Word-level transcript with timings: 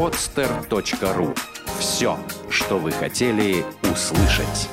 podster.ru. 0.00 1.36
Все, 1.78 2.16
что 2.48 2.78
вы 2.78 2.90
хотели 2.90 3.66
услышать. 3.82 4.70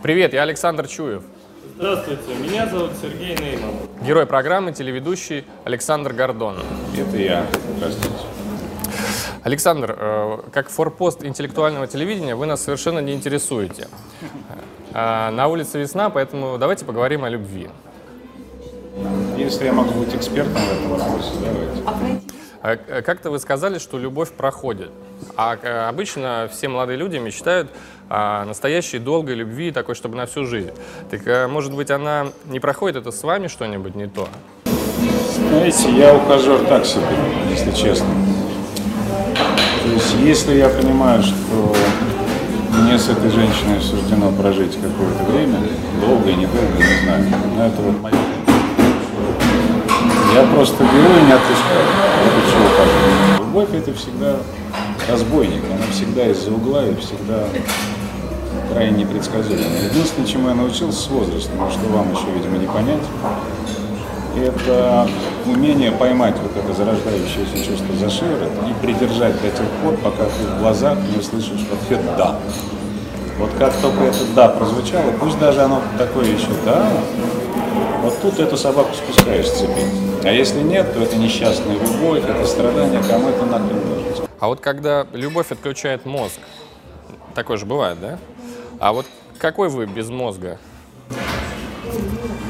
Привет, 0.00 0.32
я 0.34 0.42
Александр 0.42 0.86
Чуев. 0.86 1.24
Здравствуйте, 1.74 2.36
меня 2.36 2.68
зовут 2.68 2.92
Сергей 3.02 3.36
Нейман. 3.36 3.72
Герой 4.00 4.26
программы, 4.26 4.72
телеведущий 4.72 5.44
Александр 5.64 6.12
Гордон. 6.12 6.62
Это 6.96 7.16
я. 7.16 7.44
Здравствуйте. 7.76 8.24
Александр, 9.42 9.96
э, 9.98 10.38
как 10.52 10.68
форпост 10.68 11.24
интеллектуального 11.24 11.88
телевидения 11.88 12.36
вы 12.36 12.46
нас 12.46 12.62
совершенно 12.62 13.00
не 13.00 13.12
интересуете. 13.12 13.88
Э, 14.94 15.30
На 15.30 15.48
улице 15.48 15.80
весна, 15.80 16.10
поэтому 16.10 16.58
давайте 16.58 16.84
поговорим 16.84 17.24
о 17.24 17.28
любви. 17.28 17.68
Если 19.38 19.66
я 19.66 19.72
могу 19.72 20.00
быть 20.00 20.12
экспертом 20.12 20.60
в 20.60 20.72
этом 20.72 20.90
вопросе, 20.90 21.30
давайте. 21.40 22.20
Э, 22.60 22.76
э, 22.88 23.02
Как-то 23.02 23.30
вы 23.30 23.38
сказали, 23.38 23.78
что 23.78 23.96
любовь 23.96 24.32
проходит. 24.32 24.90
А 25.36 25.88
обычно 25.88 26.48
все 26.52 26.66
молодые 26.66 26.96
люди 26.96 27.18
мечтают 27.18 27.70
о 28.10 28.44
настоящей 28.44 28.98
долгой 28.98 29.36
любви, 29.36 29.70
такой, 29.70 29.94
чтобы 29.94 30.16
на 30.16 30.26
всю 30.26 30.44
жизнь. 30.44 30.72
Так, 31.08 31.48
может 31.48 31.72
быть, 31.72 31.90
она 31.92 32.28
не 32.46 32.58
проходит, 32.58 32.96
это 32.96 33.12
с 33.12 33.22
вами 33.22 33.46
что-нибудь 33.46 33.94
не 33.94 34.08
то? 34.08 34.28
Знаете, 35.50 35.88
я 35.92 36.16
ухажер 36.16 36.58
так 36.66 36.84
себе, 36.84 37.06
если 37.48 37.70
честно. 37.70 38.08
То 39.84 39.88
есть, 39.92 40.14
если 40.20 40.56
я 40.56 40.68
понимаю, 40.68 41.22
что 41.22 41.76
мне 42.72 42.98
с 42.98 43.08
этой 43.08 43.30
женщиной 43.30 43.80
суждено 43.80 44.32
прожить 44.32 44.74
какое-то 44.74 45.22
время, 45.30 45.60
долго 46.00 46.28
и 46.28 46.34
недолго, 46.34 46.76
не 46.76 47.04
знаю, 47.04 47.24
но 47.56 47.66
это 47.66 47.82
вот 47.82 48.00
мое. 48.00 48.27
Я 50.38 50.44
просто 50.54 50.84
беру 50.84 51.18
и 51.20 51.26
не 51.26 51.32
отпускаю. 51.32 51.82
Вот. 52.54 53.40
Любовь 53.40 53.74
это 53.74 53.92
всегда 53.92 54.36
разбойник, 55.10 55.64
она 55.64 55.90
всегда 55.90 56.28
из-за 56.28 56.52
угла 56.52 56.86
и 56.86 56.94
всегда 56.94 57.42
крайне 58.72 58.98
непредсказуема. 58.98 59.64
Единственное, 59.90 60.28
чему 60.28 60.48
я 60.50 60.54
научился 60.54 61.00
с 61.00 61.08
возрастом, 61.08 61.58
но 61.58 61.68
что 61.68 61.88
вам 61.88 62.12
еще, 62.12 62.26
видимо, 62.32 62.56
не 62.56 62.68
понять, 62.68 63.02
это 64.36 65.08
умение 65.44 65.90
поймать 65.90 66.36
вот 66.40 66.56
это 66.56 66.72
зарождающееся 66.72 67.56
чувство 67.56 67.96
за 67.96 68.08
шиворот 68.08 68.52
и 68.70 68.86
придержать 68.86 69.34
до 69.42 69.50
тех 69.50 69.66
пор, 69.82 69.96
пока 69.96 70.22
ты 70.22 70.54
в 70.54 70.60
глазах 70.60 70.98
не 71.10 71.18
услышишь 71.18 71.66
ответ 71.72 72.00
«да». 72.16 72.38
Вот 73.40 73.50
как 73.58 73.74
только 73.82 74.04
это 74.04 74.18
«да» 74.36 74.46
прозвучало, 74.50 75.10
пусть 75.18 75.40
даже 75.40 75.62
оно 75.62 75.82
такое 75.98 76.26
еще 76.26 76.50
«да», 76.64 76.86
вот 78.02 78.20
тут 78.20 78.38
эту 78.38 78.56
собаку 78.56 78.94
спускаешь 78.94 79.46
с 79.46 79.60
цепи. 79.60 79.82
А 80.24 80.30
если 80.30 80.60
нет, 80.60 80.92
то 80.92 81.02
это 81.02 81.16
несчастная 81.16 81.74
любовь, 81.74 82.24
это 82.24 82.46
страдание, 82.46 83.02
кому 83.08 83.28
это 83.28 83.46
нахрен 83.46 83.76
нужно. 83.88 84.28
А 84.40 84.48
вот 84.48 84.60
когда 84.60 85.06
любовь 85.12 85.50
отключает 85.50 86.06
мозг, 86.06 86.38
такое 87.34 87.56
же 87.56 87.66
бывает, 87.66 87.98
да? 88.00 88.18
А 88.80 88.92
вот 88.92 89.06
какой 89.38 89.68
вы 89.68 89.86
без 89.86 90.08
мозга? 90.08 90.58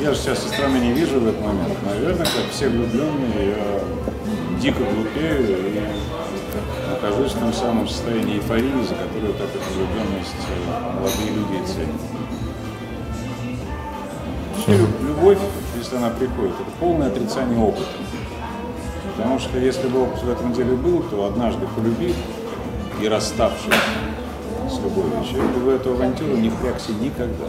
Я 0.02 0.14
же 0.14 0.20
сейчас 0.20 0.38
со 0.38 0.48
стороны 0.48 0.78
не 0.78 0.92
вижу 0.92 1.18
в 1.18 1.26
этот 1.26 1.40
момент. 1.40 1.74
Наверное, 1.84 2.24
как 2.24 2.50
все 2.52 2.68
влюбленные, 2.68 3.48
я 3.48 3.80
дико 4.60 4.82
глупею 4.82 5.42
и 5.48 5.80
нахожусь 6.90 7.32
в 7.32 7.38
том 7.38 7.52
самом 7.52 7.88
состоянии 7.88 8.36
эйфории, 8.36 8.82
за 8.82 8.94
которую 8.94 9.34
так 9.34 9.48
эту 9.48 9.74
влюбленность 9.74 10.34
э, 10.48 10.94
молодые 10.94 11.30
люди 11.30 11.66
ценят. 11.66 12.27
Вообще, 14.68 14.86
любовь, 15.00 15.38
если 15.78 15.96
она 15.96 16.10
приходит, 16.10 16.52
это 16.52 16.70
полное 16.78 17.06
отрицание 17.06 17.58
опыта. 17.58 17.88
Потому 19.16 19.38
что 19.38 19.58
если 19.58 19.88
бы 19.88 20.02
опыт 20.02 20.22
в 20.22 20.28
этом 20.28 20.52
деле 20.52 20.76
был, 20.76 21.02
то 21.04 21.24
однажды 21.24 21.66
полюбив 21.74 22.14
и 23.00 23.08
расставшись 23.08 23.72
с 24.70 24.78
любовью, 24.80 25.24
человек 25.24 25.52
бы 25.52 25.60
в 25.60 25.68
эту 25.70 25.92
авантюру 25.92 26.36
не 26.36 26.50
впрягся 26.50 26.92
никогда. 26.92 27.46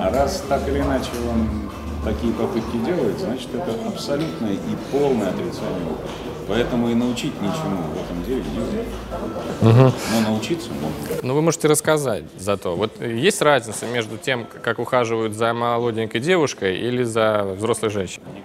А 0.00 0.10
раз 0.10 0.42
так 0.48 0.66
или 0.68 0.80
иначе 0.80 1.10
он 1.30 1.70
такие 2.02 2.32
попытки 2.32 2.78
делает, 2.78 3.18
значит 3.18 3.48
это 3.54 3.74
абсолютное 3.86 4.54
и 4.54 4.76
полное 4.90 5.28
отрицание 5.28 5.86
опыта. 5.90 6.37
Поэтому 6.48 6.88
и 6.88 6.94
научить 6.94 7.34
ничему 7.42 7.82
в 7.94 8.02
этом 8.02 8.24
деле 8.24 8.42
нельзя. 8.42 9.92
Но 10.14 10.30
научиться 10.30 10.70
можно. 10.70 11.16
Ну, 11.22 11.34
вы 11.34 11.42
можете 11.42 11.68
рассказать 11.68 12.24
зато. 12.38 12.74
Вот 12.74 13.00
есть 13.02 13.42
разница 13.42 13.86
между 13.86 14.16
тем, 14.16 14.46
как 14.62 14.78
ухаживают 14.78 15.34
за 15.34 15.52
молоденькой 15.52 16.20
девушкой 16.20 16.78
или 16.78 17.02
за 17.02 17.44
взрослой 17.56 17.90
женщиной? 17.90 18.42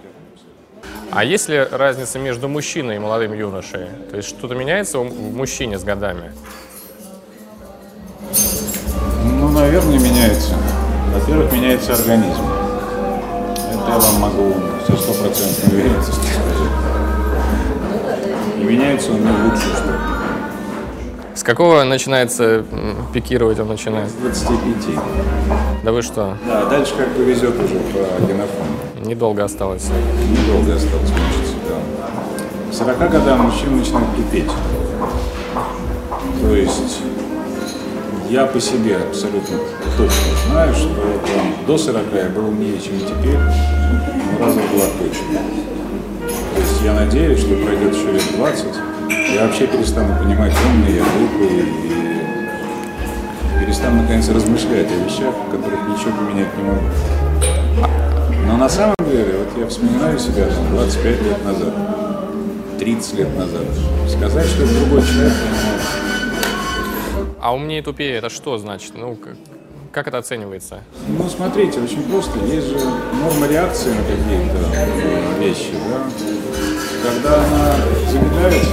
А 1.12 1.24
есть 1.24 1.48
ли 1.48 1.66
разница 1.72 2.20
между 2.20 2.50
мужчиной 2.50 2.98
и 2.98 3.00
молодым 3.00 3.34
юношей? 3.34 3.88
То 4.10 4.18
есть 4.18 4.30
что-то 4.30 4.56
меняется 4.56 5.00
в 5.00 5.36
мужчине 5.36 5.80
с 5.80 5.84
годами? 5.84 6.34
Ну, 9.24 9.50
наверное, 9.50 10.00
меняется. 10.00 10.58
Во-первых, 11.14 11.54
меняется 11.54 11.94
организм. 11.94 12.44
Это 13.54 13.86
я 13.88 14.00
вам 14.00 14.20
могу 14.20 14.56
со 14.88 14.98
стопроцентной 14.98 15.74
уверенностью 15.74 16.16
сказать. 16.16 16.54
И 18.64 18.66
меняется 18.66 19.12
он 19.12 19.20
не 19.20 19.28
в 19.28 19.44
лучшую 19.44 19.76
сторону. 19.76 20.00
С 21.36 21.44
какого 21.44 21.84
начинается 21.84 22.64
пикировать 23.14 23.60
он 23.60 23.68
начинает? 23.68 24.10
С 24.10 24.14
25. 24.14 24.96
Да 25.84 25.92
вы 25.92 26.02
что? 26.02 26.38
Да, 26.48 26.66
дальше 26.68 26.94
как 26.96 27.10
повезет 27.10 27.56
уже 27.62 27.76
по 27.76 28.22
генофону. 28.22 29.04
Недолго 29.04 29.44
осталось. 29.44 29.90
Недолго 30.30 30.76
осталось 30.76 31.10
мучиться, 31.10 31.56
да. 31.68 32.72
К 32.72 32.74
40 32.74 33.12
годам 33.12 33.40
мужчина 33.42 33.76
начинает 33.76 34.08
тупеть. 34.16 34.52
То 36.42 36.56
есть 36.56 37.00
я 38.30 38.46
по 38.46 38.62
себе 38.62 38.96
абсолютно 38.96 39.58
точно 39.98 40.50
знаю, 40.50 40.74
что 40.74 40.88
там, 40.88 41.66
до 41.68 41.78
40 41.78 42.02
я 42.14 42.30
был 42.30 42.48
умнее, 42.48 42.80
чем 42.80 42.98
теперь, 43.02 43.38
но 43.38 44.46
раза 44.46 44.60
в 44.62 44.72
два 44.74 44.86
точно. 45.00 45.42
Я 46.84 46.94
надеюсь, 46.94 47.40
что 47.40 47.56
пройдет 47.64 47.96
еще 47.96 48.12
лет 48.12 48.24
20, 48.36 48.66
я 49.34 49.48
вообще 49.48 49.68
перестану 49.68 50.22
понимать, 50.22 50.54
умный 50.66 50.98
я, 50.98 51.04
глупый, 51.18 51.60
и 51.60 51.64
перестану 53.62 54.02
наконец 54.02 54.28
размышлять 54.28 54.92
о 54.92 54.96
вещах, 54.96 55.34
в 55.34 55.52
которых 55.52 55.80
ничего 55.88 56.12
поменять 56.18 56.50
не 56.58 56.64
могу. 56.64 56.82
Но 58.46 58.58
на 58.58 58.68
самом 58.68 58.96
деле, 59.00 59.38
вот 59.38 59.58
я 59.58 59.68
вспоминаю 59.68 60.20
себя 60.20 60.46
там, 60.48 60.72
25 60.72 61.22
лет 61.22 61.46
назад, 61.46 61.74
30 62.80 63.14
лет 63.14 63.38
назад. 63.38 63.64
Сказать, 64.10 64.46
что 64.46 64.64
это 64.64 64.74
другой 64.74 65.04
человек. 65.04 65.34
А 67.40 67.56
умнее 67.56 67.80
и 67.80 67.82
тупее 67.82 68.16
это 68.16 68.30
что 68.30 68.58
значит? 68.58 68.92
Ну, 68.96 69.16
как, 69.16 69.36
как 69.94 70.08
это 70.10 70.18
оценивается? 70.18 70.84
Ну, 71.08 71.30
смотрите, 71.30 71.80
очень 71.80 72.04
просто. 72.04 72.38
Есть 72.40 72.68
же 72.68 72.78
норма 73.22 73.48
реакции 73.48 73.92
на 73.92 74.04
какие-то 74.04 75.40
вещи, 75.40 75.72
да? 75.90 76.34
Когда 77.04 77.36
она 77.36 77.76
замедляется, 78.10 78.72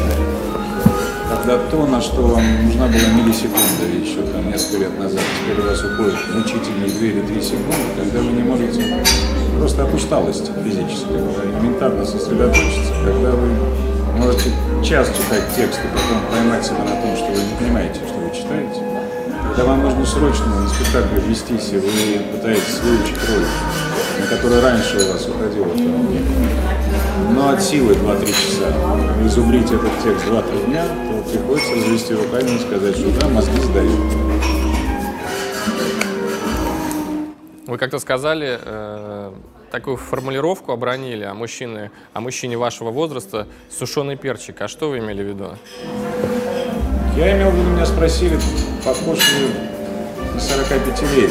когда 1.28 1.58
то, 1.68 1.84
на 1.86 2.00
что 2.00 2.22
вам 2.22 2.64
нужна 2.64 2.86
была 2.86 3.08
миллисекунда 3.16 3.86
еще 4.00 4.22
там 4.22 4.48
несколько 4.48 4.84
лет 4.84 4.98
назад, 5.00 5.20
теперь 5.42 5.64
у 5.64 5.68
вас 5.68 5.82
уходит 5.82 6.14
мучительные 6.32 6.90
2 6.90 7.06
или 7.06 7.20
3 7.22 7.42
секунды, 7.42 7.90
когда 7.98 8.20
вы 8.20 8.30
не 8.30 8.42
можете. 8.44 8.84
Просто 9.58 9.82
от 9.82 9.92
усталости 9.92 10.52
физической, 10.62 11.18
элементарно 11.18 12.06
сосредоточиться, 12.06 12.92
когда 13.04 13.32
вы 13.32 13.50
можете 14.16 14.52
час 14.84 15.08
читать 15.08 15.42
текст 15.56 15.80
и 15.84 15.88
потом 15.88 16.22
поймать 16.30 16.64
себя 16.64 16.84
на 16.84 17.02
том, 17.02 17.16
что 17.16 17.26
вы 17.32 17.42
не 17.42 17.54
понимаете, 17.58 17.98
что 18.06 18.14
вы 18.14 18.30
читаете, 18.30 18.80
когда 19.48 19.64
вам 19.64 19.82
нужно 19.82 20.06
срочно 20.06 20.46
на 20.46 20.68
спектакль 20.68 21.18
ввестись, 21.26 21.72
и 21.72 21.78
вы 21.78 22.22
пытаетесь 22.32 22.78
выучить 22.80 23.18
роль, 23.28 23.46
на 24.18 24.26
которую 24.26 24.62
раньше 24.62 24.96
у 24.96 25.12
вас 25.12 25.26
уходило 25.28 25.68
там, 25.68 27.34
но 27.34 27.50
от 27.50 27.62
силы 27.62 27.94
2-3 27.94 28.26
часа 28.26 29.26
изубрить 29.26 29.70
этот 29.70 29.92
текст 30.02 30.26
2-3 30.26 30.66
дня, 30.66 30.84
то 30.86 31.30
приходится 31.30 31.74
развести 31.74 32.14
руками 32.14 32.56
и 32.56 32.58
сказать, 32.58 32.96
что 32.96 33.20
да, 33.20 33.28
мозги 33.28 33.60
сдают. 33.60 34.30
Вы 37.66 37.78
как-то 37.78 38.00
сказали, 38.00 38.58
э, 38.60 39.32
такую 39.70 39.96
формулировку 39.96 40.72
обронили 40.72 41.22
о 41.22 41.34
мужчине, 41.34 41.92
о 42.12 42.20
мужчине 42.20 42.58
вашего 42.58 42.90
возраста 42.90 43.46
сушеный 43.70 44.16
перчик. 44.16 44.60
А 44.60 44.68
что 44.68 44.88
вы 44.88 44.98
имели 44.98 45.22
в 45.22 45.26
виду? 45.26 45.56
Я 47.16 47.36
имел 47.36 47.50
в 47.50 47.54
виду, 47.54 47.70
меня 47.70 47.86
спросили, 47.86 48.38
похож 48.84 49.18
ли 49.18 49.48
на 50.34 50.38
45-летие. 50.38 51.30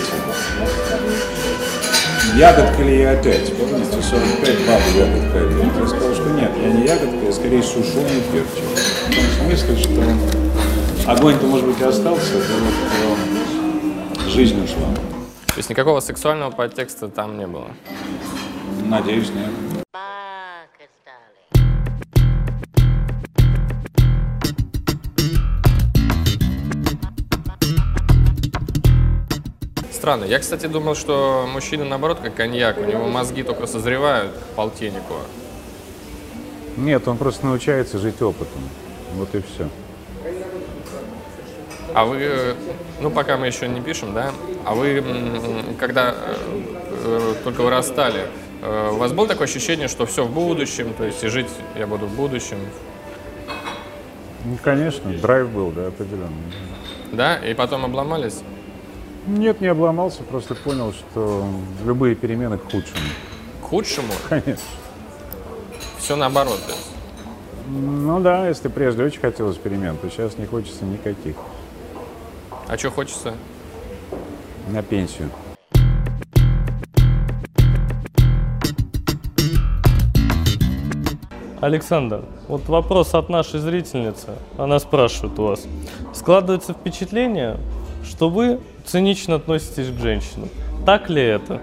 Ягодка 2.39 2.81
ли 2.83 3.01
я 3.01 3.11
опять? 3.11 3.53
Помните, 3.57 4.01
45 4.01 4.59
баба 4.65 4.81
ягодка 4.95 5.41
опять. 5.41 5.77
Я 5.77 5.87
сказал, 5.87 6.13
что 6.15 6.29
нет, 6.29 6.49
я 6.63 6.71
не 6.71 6.85
ягодка, 6.85 7.25
я 7.25 7.33
скорее 7.33 7.61
сушеный 7.61 8.21
перчик. 8.31 8.63
Смысле, 9.41 9.75
что 9.75 11.11
огонь-то, 11.11 11.45
может 11.45 11.67
быть, 11.67 11.81
и 11.81 11.83
остался, 11.83 12.37
а 12.37 13.09
вот 13.09 13.19
э, 14.25 14.29
жизнь 14.29 14.63
ушла. 14.63 14.87
То 15.47 15.57
есть 15.57 15.69
никакого 15.69 15.99
сексуального 15.99 16.51
подтекста 16.51 17.09
там 17.09 17.37
не 17.37 17.45
было. 17.45 17.67
Надеюсь, 18.85 19.31
нет. 19.31 19.83
Странно. 29.99 30.23
Я, 30.23 30.39
кстати, 30.39 30.65
думал, 30.67 30.95
что 30.95 31.45
мужчина, 31.51 31.83
наоборот, 31.83 32.19
как 32.23 32.33
коньяк, 32.33 32.77
у 32.77 32.85
него 32.85 33.07
мозги 33.07 33.43
только 33.43 33.67
созревают 33.67 34.31
к 34.31 34.55
полтиннику. 34.55 35.15
Нет, 36.77 37.05
он 37.09 37.17
просто 37.17 37.45
научается 37.45 37.99
жить 37.99 38.21
опытом. 38.21 38.61
Вот 39.15 39.35
и 39.35 39.41
все. 39.41 39.67
А 41.93 42.05
вы, 42.05 42.17
э, 42.21 42.55
ну 43.01 43.09
пока 43.09 43.35
мы 43.37 43.47
еще 43.47 43.67
не 43.67 43.81
пишем, 43.81 44.13
да? 44.13 44.31
А 44.65 44.73
вы, 44.73 45.03
когда 45.77 46.15
э, 46.15 46.35
э, 47.03 47.33
только 47.43 47.61
вырастали, 47.61 48.27
э, 48.61 48.91
у 48.93 48.97
вас 48.97 49.11
было 49.11 49.27
такое 49.27 49.47
ощущение, 49.47 49.89
что 49.89 50.05
все 50.05 50.23
в 50.23 50.31
будущем, 50.31 50.93
то 50.93 51.03
есть 51.03 51.21
и 51.23 51.27
жить 51.27 51.49
я 51.75 51.87
буду 51.87 52.05
в 52.05 52.15
будущем, 52.15 52.59
Ну, 54.45 54.57
конечно, 54.63 55.11
драйв 55.11 55.49
был, 55.49 55.71
да, 55.71 55.87
определенно. 55.87 56.31
да? 57.11 57.37
И 57.37 57.53
потом 57.53 57.83
обломались? 57.83 58.39
Нет, 59.27 59.61
не 59.61 59.67
обломался, 59.67 60.23
просто 60.23 60.55
понял, 60.55 60.93
что 60.93 61.45
любые 61.85 62.15
перемены 62.15 62.57
к 62.57 62.63
худшему. 62.63 63.09
К 63.61 63.65
худшему? 63.65 64.13
Конечно. 64.29 64.63
Все 65.97 66.15
наоборот. 66.15 66.59
есть. 66.67 66.91
Ну 67.69 68.19
да, 68.19 68.47
если 68.47 68.67
прежде 68.67 69.03
очень 69.03 69.19
хотелось 69.19 69.57
перемен, 69.57 69.95
то 69.97 70.09
сейчас 70.09 70.37
не 70.37 70.47
хочется 70.47 70.85
никаких. 70.85 71.35
А 72.67 72.77
что 72.77 72.89
хочется? 72.89 73.35
На 74.69 74.81
пенсию. 74.81 75.29
Александр, 81.61 82.23
вот 82.47 82.67
вопрос 82.69 83.13
от 83.13 83.29
нашей 83.29 83.59
зрительницы. 83.59 84.29
Она 84.57 84.79
спрашивает 84.79 85.37
у 85.37 85.43
вас. 85.43 85.67
Складывается 86.13 86.73
впечатление, 86.73 87.57
что 88.03 88.29
вы 88.29 88.59
цинично 88.85 89.35
относитесь 89.35 89.89
к 89.89 89.99
женщинам. 89.99 90.49
Так 90.85 91.09
ли 91.09 91.21
это? 91.21 91.61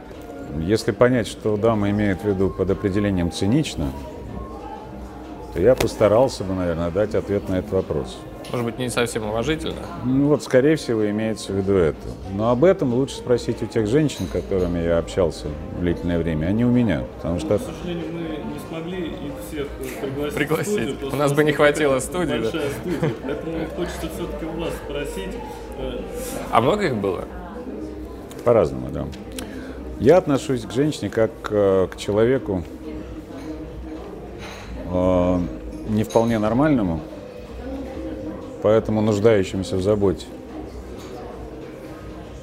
Если 0.60 0.92
понять, 0.92 1.26
что 1.26 1.56
дама 1.56 1.90
имеет 1.90 2.22
в 2.22 2.24
виду 2.28 2.50
под 2.50 2.70
определением 2.70 3.30
цинично, 3.32 3.90
то 5.52 5.60
я 5.60 5.74
постарался 5.74 6.44
бы, 6.44 6.54
наверное, 6.54 6.90
дать 6.90 7.14
ответ 7.14 7.48
на 7.48 7.56
этот 7.56 7.72
вопрос. 7.72 8.18
Может 8.52 8.64
быть, 8.64 8.78
не 8.78 8.90
совсем 8.90 9.26
уважительно? 9.26 9.74
Ну 10.04 10.28
вот, 10.28 10.42
скорее 10.42 10.76
всего, 10.76 11.08
имеется 11.10 11.52
в 11.52 11.56
виду 11.56 11.74
это. 11.74 11.98
Но 12.32 12.50
об 12.50 12.64
этом 12.64 12.94
лучше 12.94 13.16
спросить 13.16 13.60
у 13.62 13.66
тех 13.66 13.88
женщин, 13.88 14.26
с 14.26 14.30
которыми 14.30 14.78
я 14.78 14.98
общался 14.98 15.48
длительное 15.80 16.18
время, 16.18 16.46
а 16.46 16.52
не 16.52 16.64
у 16.64 16.70
меня. 16.70 17.02
Потому 17.16 17.40
что 17.40 17.58
К 17.58 17.62
сожалению, 17.62 18.06
мы 18.12 18.20
не 18.20 18.60
смогли 18.68 19.06
их 19.08 19.32
всех 19.48 19.66
пригласить. 20.16 20.34
Пригласить. 20.34 20.88
студию, 20.96 21.12
У 21.12 21.16
нас 21.16 21.32
бы 21.32 21.44
не 21.44 21.52
хватило 21.52 21.98
студии, 22.00 22.38
да. 22.38 22.48
Студия. 22.48 22.70
Поэтому 23.24 23.66
хочется 23.76 24.08
все-таки 24.14 24.44
у 24.46 24.60
вас 24.60 24.70
спросить. 24.84 25.34
э, 25.78 26.00
А 26.50 26.60
много 26.60 26.86
их 26.86 26.96
было? 26.96 27.24
по-разному, 28.44 28.88
да. 28.92 29.04
Я 29.98 30.18
отношусь 30.18 30.62
к 30.64 30.70
женщине 30.72 31.10
как 31.10 31.30
э, 31.50 31.88
к 31.90 31.96
человеку 31.96 32.62
э, 34.92 35.38
не 35.88 36.04
вполне 36.04 36.38
нормальному, 36.38 37.00
поэтому 38.62 39.00
нуждающемуся 39.00 39.76
в 39.76 39.82
заботе. 39.82 40.26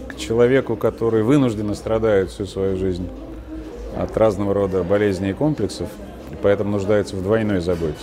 К 0.08 0.16
человеку, 0.18 0.76
который 0.76 1.24
вынужденно 1.24 1.74
страдает 1.76 2.30
всю 2.32 2.46
свою 2.46 2.78
жизнь 2.78 3.08
от 3.98 4.16
разного 4.18 4.54
рода 4.54 4.84
болезней 4.84 5.30
и 5.32 5.34
комплексов, 5.34 5.88
и 6.34 6.36
поэтому 6.36 6.72
нуждается 6.72 7.16
в 7.16 7.22
двойной 7.22 7.62
заботе. 7.62 7.94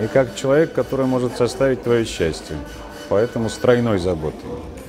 И 0.00 0.06
как 0.06 0.34
человек, 0.34 0.72
который 0.72 1.06
может 1.06 1.36
составить 1.36 1.82
твое 1.82 2.04
счастье, 2.04 2.56
поэтому 3.08 3.48
с 3.48 3.56
тройной 3.58 3.98
заботой. 3.98 4.40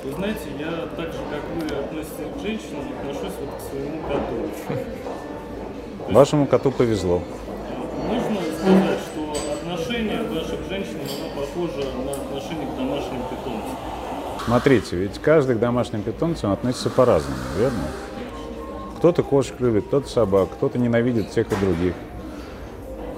Вы 0.04 0.12
знаете, 0.14 0.40
я 0.58 0.88
так 0.96 1.12
же, 1.12 1.20
как 1.30 1.42
вы 1.56 1.78
относитесь 1.78 2.34
к 2.36 2.42
женщинам, 2.42 2.86
отношусь 3.00 3.34
вот 3.40 3.50
к 3.58 3.70
своему 3.70 4.02
коту. 4.08 4.88
Вашему 6.14 6.48
коту 6.48 6.72
повезло. 6.72 7.22
Нужно 8.08 8.40
сказать, 8.60 9.00
что 9.12 9.54
отношение 9.54 10.24
ваше 10.24 10.58
к 10.58 10.70
женщинам, 10.70 11.06
оно 11.20 11.42
похоже 11.42 11.86
на 12.06 12.12
отношение 12.12 12.68
к 12.68 12.78
домашним 12.78 13.22
питомцам. 13.30 13.78
Смотрите, 14.46 14.96
ведь 14.96 15.20
каждый 15.20 15.58
к 15.58 15.60
домашним 15.60 16.02
питомцам 16.02 16.54
относится 16.54 16.90
по-разному, 16.90 17.38
верно? 17.58 17.84
Кто-то 18.98 19.22
кошек 19.24 19.60
любит, 19.60 19.88
кто-то 19.88 20.08
собак, 20.08 20.50
кто-то 20.54 20.80
ненавидит 20.80 21.32
тех 21.32 21.52
и 21.52 21.56
других. 21.56 21.94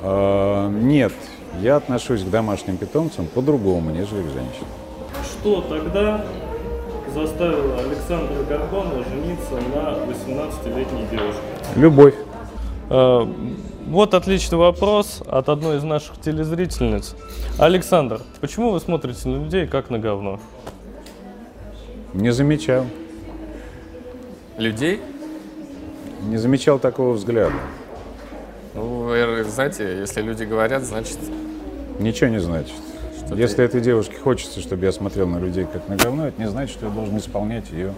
А, 0.01 0.69
нет, 0.69 1.13
я 1.61 1.75
отношусь 1.77 2.23
к 2.23 2.29
домашним 2.29 2.77
питомцам 2.77 3.27
по-другому, 3.27 3.91
нежели 3.91 4.21
к 4.21 4.25
женщинам. 4.27 4.67
Что 5.23 5.61
тогда 5.61 6.23
заставило 7.13 7.79
Александра 7.79 8.43
Гордона 8.47 9.03
жениться 9.03 9.53
на 9.73 10.11
18-летней 10.11 11.05
девушке? 11.11 11.41
Любовь. 11.75 12.15
Э, 12.89 13.25
Вот 13.87 14.13
отличный 14.13 14.57
вопрос 14.57 15.23
от 15.25 15.49
одной 15.49 15.77
из 15.77 15.83
наших 15.83 16.21
телезрительниц. 16.21 17.15
Александр, 17.57 18.21
почему 18.39 18.69
вы 18.71 18.79
смотрите 18.79 19.27
на 19.27 19.43
людей 19.43 19.65
как 19.65 19.89
на 19.89 19.97
говно? 19.97 20.39
Не 22.13 22.31
замечал. 22.31 22.85
Людей? 24.57 25.01
Не 26.21 26.37
замечал 26.37 26.77
такого 26.79 27.13
взгляда. 27.13 27.53
Ну, 28.79 29.03
вы 29.07 29.43
знаете, 29.43 29.99
если 29.99 30.21
люди 30.21 30.43
говорят, 30.45 30.83
значит, 30.83 31.17
Ничего 31.99 32.29
не 32.29 32.39
значит. 32.39 32.71
Что 33.17 33.35
Если 33.35 33.57
ты- 33.57 33.63
этой 33.63 33.81
девушке 33.81 34.15
хочется, 34.15 34.61
чтобы 34.61 34.85
я 34.85 34.93
смотрел 34.93 35.27
на 35.27 35.37
людей 35.37 35.67
как 35.71 35.89
на 35.89 35.97
говно, 35.97 36.27
это 36.29 36.41
не 36.41 36.47
значит, 36.47 36.77
что 36.77 36.85
я 36.85 36.91
должен 36.93 37.17
исполнять 37.17 37.69
ее 37.71 37.93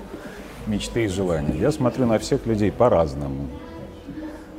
мечты 0.66 1.06
и 1.06 1.08
желания. 1.08 1.56
Я 1.60 1.72
смотрю 1.72 2.08
на 2.08 2.18
всех 2.18 2.48
людей 2.48 2.72
по-разному. 2.72 3.48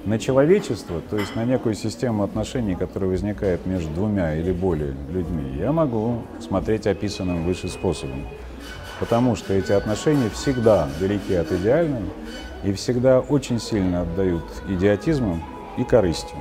На 0.05 0.21
человечество, 0.21 1.01
то 1.11 1.17
есть 1.17 1.35
на 1.35 1.45
некую 1.45 1.75
систему 1.75 2.23
отношений, 2.23 2.77
которая 2.77 3.11
возникает 3.11 3.67
между 3.67 3.91
двумя 3.93 4.37
или 4.37 4.53
более 4.53 4.95
людьми, 5.11 5.57
я 5.59 5.73
могу 5.73 6.23
смотреть 6.41 6.87
описанным 6.87 7.45
выше 7.45 7.69
способом. 7.69 8.27
Потому 9.01 9.35
что 9.35 9.55
эти 9.55 9.73
отношения 9.73 10.31
всегда 10.31 10.89
далеки 11.01 11.35
от 11.35 11.51
идеального 11.51 12.05
и 12.63 12.73
всегда 12.75 13.19
очень 13.19 13.59
сильно 13.59 14.03
отдают 14.03 14.45
идиотизму 14.69 15.43
и 15.77 15.85
корысти. 15.85 16.35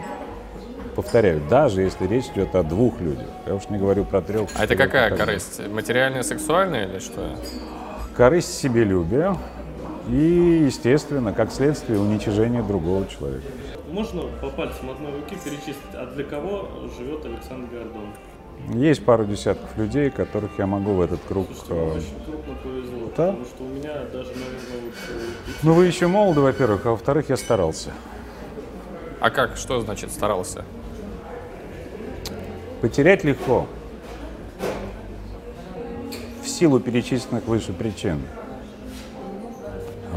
Повторяю, 0.95 1.41
даже 1.49 1.81
если 1.81 2.05
речь 2.05 2.25
идет 2.35 2.53
о 2.55 2.63
двух 2.63 2.99
людях. 2.99 3.27
Я 3.47 3.55
уж 3.55 3.69
не 3.69 3.77
говорю 3.77 4.03
про 4.03 4.21
трех. 4.21 4.49
а 4.57 4.63
это 4.65 4.75
какая 4.75 5.09
далее. 5.09 5.17
корысть? 5.25 5.67
Материальная, 5.69 6.23
сексуальная 6.23 6.85
или 6.87 6.99
что? 6.99 7.35
Корысть 8.15 8.53
себелюбия 8.59 9.37
и, 10.09 10.63
естественно, 10.65 11.31
как 11.31 11.51
следствие, 11.51 11.97
уничижение 11.99 12.61
другого 12.61 13.07
человека. 13.07 13.47
Можно 13.89 14.23
по 14.41 14.49
пальцам 14.49 14.89
одной 14.89 15.11
руки 15.13 15.37
перечислить, 15.43 15.75
а 15.93 16.05
для 16.13 16.23
кого 16.25 16.67
живет 16.97 17.25
Александр 17.25 17.69
Гордон? 17.73 18.13
Есть 18.79 19.03
пару 19.05 19.25
десятков 19.25 19.75
людей, 19.77 20.09
которых 20.11 20.51
я 20.59 20.67
могу 20.67 20.93
в 20.93 21.01
этот 21.01 21.19
круг... 21.27 21.47
Слушайте, 21.47 21.73
э, 21.73 21.97
очень 21.97 22.25
крупно 22.25 22.53
повезло, 22.63 22.99
Да? 23.17 23.27
потому 23.27 23.45
что 23.45 23.63
у 23.63 23.67
меня 23.69 23.93
даже, 24.13 24.29
наверное, 24.29 24.81
вот, 24.83 24.93
э, 25.09 25.53
Ну, 25.63 25.73
вы 25.73 25.85
еще 25.87 26.07
молоды, 26.07 26.41
во-первых, 26.41 26.85
а 26.85 26.91
во-вторых, 26.91 27.29
я 27.29 27.37
старался. 27.37 27.91
А 29.21 29.29
как? 29.29 29.55
Что 29.55 29.79
значит 29.79 30.11
старался? 30.11 30.65
Потерять 32.81 33.23
легко. 33.23 33.67
В 36.43 36.47
силу 36.47 36.79
перечисленных 36.79 37.45
выше 37.45 37.71
причин. 37.71 38.19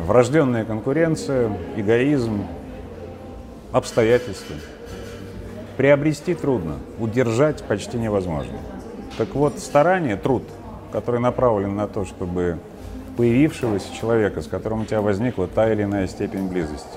Врожденная 0.07 0.65
конкуренция, 0.65 1.55
эгоизм, 1.77 2.47
обстоятельства. 3.73 4.57
Приобрести 5.77 6.35
трудно, 6.35 6.77
удержать 6.99 7.63
почти 7.63 7.99
невозможно. 7.99 8.57
Так 9.19 9.35
вот, 9.35 9.59
старание, 9.59 10.17
труд, 10.17 10.45
который 10.93 11.21
направлен 11.21 11.77
на 11.77 11.89
то, 11.89 12.07
чтобы 12.07 12.59
появившегося 13.19 13.95
человека, 13.95 14.41
с 14.41 14.47
которым 14.47 14.83
у 14.83 14.85
тебя 14.87 15.03
возникла 15.03 15.47
та 15.47 15.71
или 15.71 15.83
иная 15.83 16.07
степень 16.07 16.49
близости, 16.49 16.97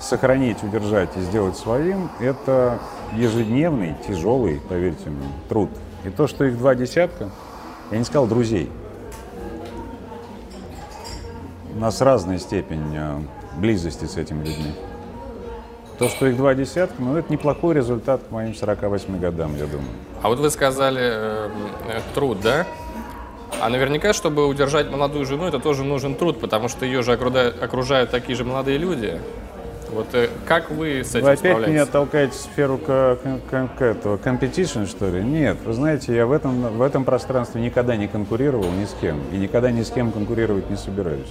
сохранить, 0.00 0.62
удержать 0.62 1.10
и 1.16 1.20
сделать 1.20 1.56
своим, 1.56 2.10
это 2.20 2.78
ежедневный, 3.12 3.94
тяжелый, 4.06 4.60
поверьте 4.68 5.10
мне, 5.10 5.28
труд. 5.48 5.70
И 6.04 6.10
то, 6.10 6.26
что 6.26 6.44
их 6.44 6.58
два 6.58 6.74
десятка, 6.74 7.30
я 7.90 7.98
не 7.98 8.04
сказал 8.04 8.26
друзей. 8.26 8.70
У 11.74 11.78
нас 11.78 12.00
разная 12.00 12.38
степень 12.38 12.94
э, 12.94 13.20
близости 13.56 14.04
с 14.04 14.16
этими 14.16 14.44
людьми. 14.44 14.74
То, 15.98 16.08
что 16.08 16.26
их 16.26 16.36
два 16.36 16.54
десятка, 16.54 17.00
ну, 17.00 17.16
это 17.16 17.30
неплохой 17.30 17.74
результат 17.74 18.22
к 18.28 18.30
моим 18.30 18.54
48 18.54 19.18
годам, 19.18 19.56
я 19.56 19.66
думаю. 19.66 19.90
А 20.22 20.28
вот 20.28 20.38
вы 20.38 20.50
сказали 20.50 21.00
э, 21.02 21.50
э, 21.88 22.00
труд, 22.14 22.40
да? 22.42 22.66
А 23.60 23.68
наверняка, 23.68 24.12
чтобы 24.12 24.46
удержать 24.46 24.90
молодую 24.90 25.26
жену, 25.26 25.44
это 25.44 25.58
тоже 25.58 25.84
нужен 25.84 26.14
труд, 26.14 26.40
потому 26.40 26.68
что 26.68 26.86
ее 26.86 27.02
же 27.02 27.12
окружают, 27.12 27.62
окружают 27.62 28.10
такие 28.10 28.36
же 28.36 28.44
молодые 28.44 28.78
люди. 28.78 29.20
Вот 29.92 30.06
э, 30.14 30.28
как 30.46 30.70
вы 30.70 31.02
с 31.04 31.14
этим 31.14 31.24
Вы 31.26 31.32
опять 31.32 31.66
меня 31.68 31.86
толкаете 31.86 32.32
в 32.32 32.36
сферу 32.36 32.78
к, 32.78 33.18
к- 33.50 33.68
к 33.76 33.82
этого 33.82 34.16
competition, 34.16 34.86
что 34.86 35.08
ли? 35.08 35.22
Нет, 35.22 35.56
вы 35.64 35.72
знаете, 35.72 36.14
я 36.14 36.26
в 36.26 36.32
этом, 36.32 36.60
в 36.62 36.82
этом 36.82 37.04
пространстве 37.04 37.60
никогда 37.60 37.96
не 37.96 38.06
конкурировал 38.06 38.70
ни 38.70 38.84
с 38.84 38.94
кем. 39.00 39.20
И 39.32 39.36
никогда 39.36 39.70
ни 39.70 39.82
с 39.82 39.90
кем 39.90 40.12
конкурировать 40.12 40.70
не 40.70 40.76
собираюсь. 40.76 41.30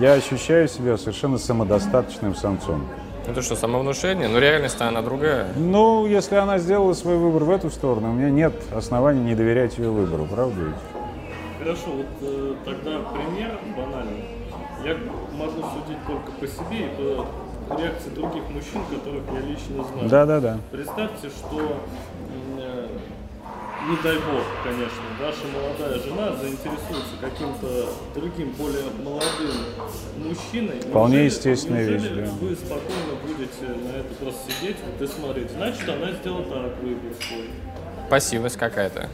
Я 0.00 0.14
ощущаю 0.14 0.68
себя 0.68 0.96
совершенно 0.98 1.38
самодостаточным 1.38 2.34
самцом. 2.34 2.86
Это 3.26 3.42
что, 3.42 3.56
самовнушение? 3.56 4.26
Но 4.28 4.38
реальность 4.38 4.80
она 4.80 5.02
другая. 5.02 5.48
Ну, 5.56 6.06
если 6.06 6.36
она 6.36 6.58
сделала 6.58 6.94
свой 6.94 7.16
выбор 7.16 7.44
в 7.44 7.50
эту 7.50 7.70
сторону, 7.70 8.10
у 8.10 8.14
меня 8.14 8.30
нет 8.30 8.52
оснований 8.74 9.20
не 9.20 9.34
доверять 9.34 9.78
ее 9.78 9.90
выбору, 9.90 10.26
правда 10.30 10.60
ведь? 10.60 10.74
Хорошо, 11.58 11.90
вот 11.94 12.06
э, 12.22 12.54
тогда 12.64 12.98
пример 13.12 13.58
банальный. 13.76 14.24
Я 14.84 14.96
могу 15.36 15.62
судить 15.62 15.98
только 16.06 16.30
по 16.32 16.46
себе 16.46 16.86
и 16.86 16.88
по 16.96 17.76
реакции 17.78 18.10
других 18.10 18.42
мужчин, 18.50 18.82
которых 18.90 19.22
я 19.32 19.40
лично 19.40 19.84
знаю. 19.84 20.08
Да-да-да. 20.08 20.58
Представьте, 20.70 21.28
что, 21.28 21.58
м, 21.58 22.58
э, 22.58 22.88
не 23.90 23.96
дай 24.02 24.16
бог, 24.16 24.42
конечно, 24.64 25.02
ваша 25.20 25.44
молодая 25.52 25.98
жена 26.00 26.36
заинтересуется 26.36 27.16
каким-то 27.20 27.86
другим, 28.14 28.52
более 28.58 28.84
молодым 29.04 29.56
мужчиной. 30.24 30.80
Вполне 30.80 31.16
Неужели- 31.16 31.24
естественная 31.24 31.84
вещь, 31.84 32.02
да. 32.02 32.30
Вы 32.40 32.54
спокойно 32.54 33.14
будете 33.26 33.74
на 33.84 33.96
это 33.98 34.14
просто 34.20 34.52
сидеть 34.52 34.76
вот 34.86 35.02
и 35.08 35.12
смотреть. 35.12 35.50
Значит, 35.50 35.88
она 35.88 36.12
сделала 36.12 36.44
так 36.44 36.78
выбор 36.82 37.12
свой. 37.28 37.50
Пассивность 38.08 38.56
какая-то. 38.56 39.08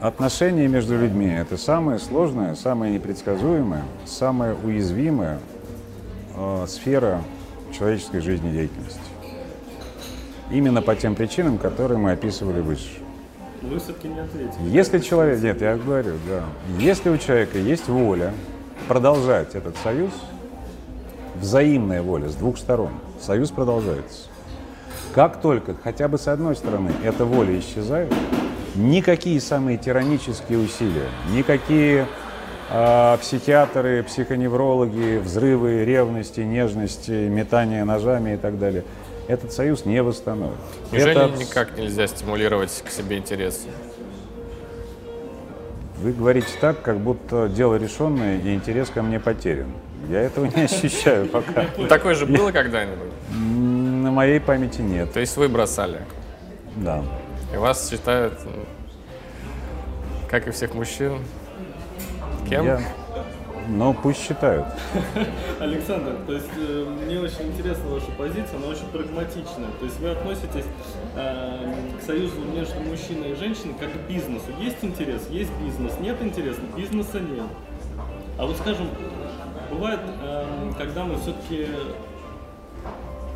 Отношения 0.00 0.68
между 0.68 0.96
людьми– 0.96 1.26
это 1.26 1.56
самая 1.56 1.98
сложная, 1.98 2.54
самая 2.54 2.92
непредсказуемая, 2.92 3.82
самая 4.06 4.54
уязвимая 4.54 5.40
э, 6.36 6.66
сфера 6.68 7.20
человеческой 7.76 8.20
жизнедеятельности. 8.20 9.00
Именно 10.52 10.82
по 10.82 10.94
тем 10.94 11.16
причинам, 11.16 11.58
которые 11.58 11.98
мы 11.98 12.12
описывали 12.12 12.60
выше. 12.60 13.00
Вы 13.60 13.80
все-таки 13.80 14.06
не 14.06 14.20
ответили. 14.20 14.68
Если 14.68 15.00
человек, 15.00 15.42
нет, 15.42 15.60
я 15.60 15.76
говорю, 15.76 16.12
да, 16.28 16.44
если 16.78 17.10
у 17.10 17.18
человека 17.18 17.58
есть 17.58 17.88
воля 17.88 18.32
продолжать 18.86 19.56
этот 19.56 19.76
союз, 19.78 20.12
взаимная 21.40 22.02
воля 22.02 22.28
с 22.28 22.36
двух 22.36 22.56
сторон, 22.58 22.92
союз 23.20 23.50
продолжается. 23.50 24.28
Как 25.12 25.40
только 25.40 25.74
хотя 25.82 26.06
бы 26.06 26.18
с 26.18 26.28
одной 26.28 26.54
стороны 26.54 26.92
эта 27.02 27.24
воля 27.24 27.58
исчезает, 27.58 28.14
никакие 28.78 29.40
самые 29.40 29.76
тиранические 29.76 30.58
усилия, 30.58 31.08
никакие 31.32 32.06
а, 32.70 33.16
психиатры, 33.18 34.02
психоневрологи, 34.04 35.18
взрывы 35.18 35.84
ревности, 35.84 36.40
нежности, 36.40 37.10
метание 37.10 37.84
ножами 37.84 38.34
и 38.34 38.36
так 38.36 38.58
далее, 38.58 38.84
этот 39.26 39.52
союз 39.52 39.84
не 39.84 40.02
восстановит. 40.02 40.56
Неужели 40.92 41.12
Это 41.12 41.36
никак 41.36 41.76
нельзя 41.76 42.06
стимулировать 42.06 42.82
к 42.86 42.90
себе 42.90 43.18
интерес? 43.18 43.66
Вы 45.96 46.12
говорите 46.12 46.48
так, 46.60 46.80
как 46.80 46.98
будто 46.98 47.48
дело 47.48 47.74
решенное 47.74 48.38
и 48.38 48.54
интерес 48.54 48.88
ко 48.88 49.02
мне 49.02 49.18
потерян. 49.18 49.72
Я 50.08 50.20
этого 50.20 50.44
не 50.44 50.62
ощущаю 50.64 51.26
пока. 51.26 51.64
Такое 51.88 52.14
же 52.14 52.24
было 52.24 52.52
когда-нибудь? 52.52 53.08
На 53.30 54.10
моей 54.12 54.40
памяти 54.40 54.80
нет. 54.80 55.12
То 55.12 55.20
есть 55.20 55.36
вы 55.36 55.48
бросали? 55.48 56.00
Да. 56.76 57.02
И 57.52 57.56
вас 57.56 57.88
считают, 57.90 58.34
как 60.28 60.46
и 60.48 60.50
всех 60.50 60.74
мужчин, 60.74 61.18
кем? 62.48 62.64
Я- 62.66 62.80
Ну, 63.70 63.92
пусть 63.92 64.22
считают. 64.26 64.66
Александр, 65.60 66.16
то 66.26 66.32
есть 66.32 66.48
э, 66.56 66.86
мне 67.04 67.20
очень 67.20 67.48
интересна 67.48 67.90
ваша 67.90 68.10
позиция, 68.16 68.56
она 68.56 68.68
очень 68.68 68.86
прагматичная. 68.86 69.68
То 69.78 69.84
есть 69.84 70.00
вы 70.00 70.08
относитесь 70.10 70.64
э, 71.14 71.74
к 72.00 72.02
союзу 72.02 72.40
между 72.54 72.80
мужчиной 72.80 73.32
и 73.32 73.34
женщиной 73.34 73.74
как 73.78 73.92
к 73.92 74.08
бизнесу. 74.08 74.46
Есть 74.58 74.78
интерес, 74.82 75.28
есть 75.28 75.50
бизнес, 75.62 75.92
нет 76.00 76.16
интереса, 76.22 76.60
бизнеса 76.78 77.20
нет. 77.20 77.44
А 78.38 78.46
вот 78.46 78.56
скажем, 78.56 78.88
бывает, 79.70 80.00
э, 80.22 80.72
когда 80.78 81.04
мы 81.04 81.16
все-таки 81.18 81.66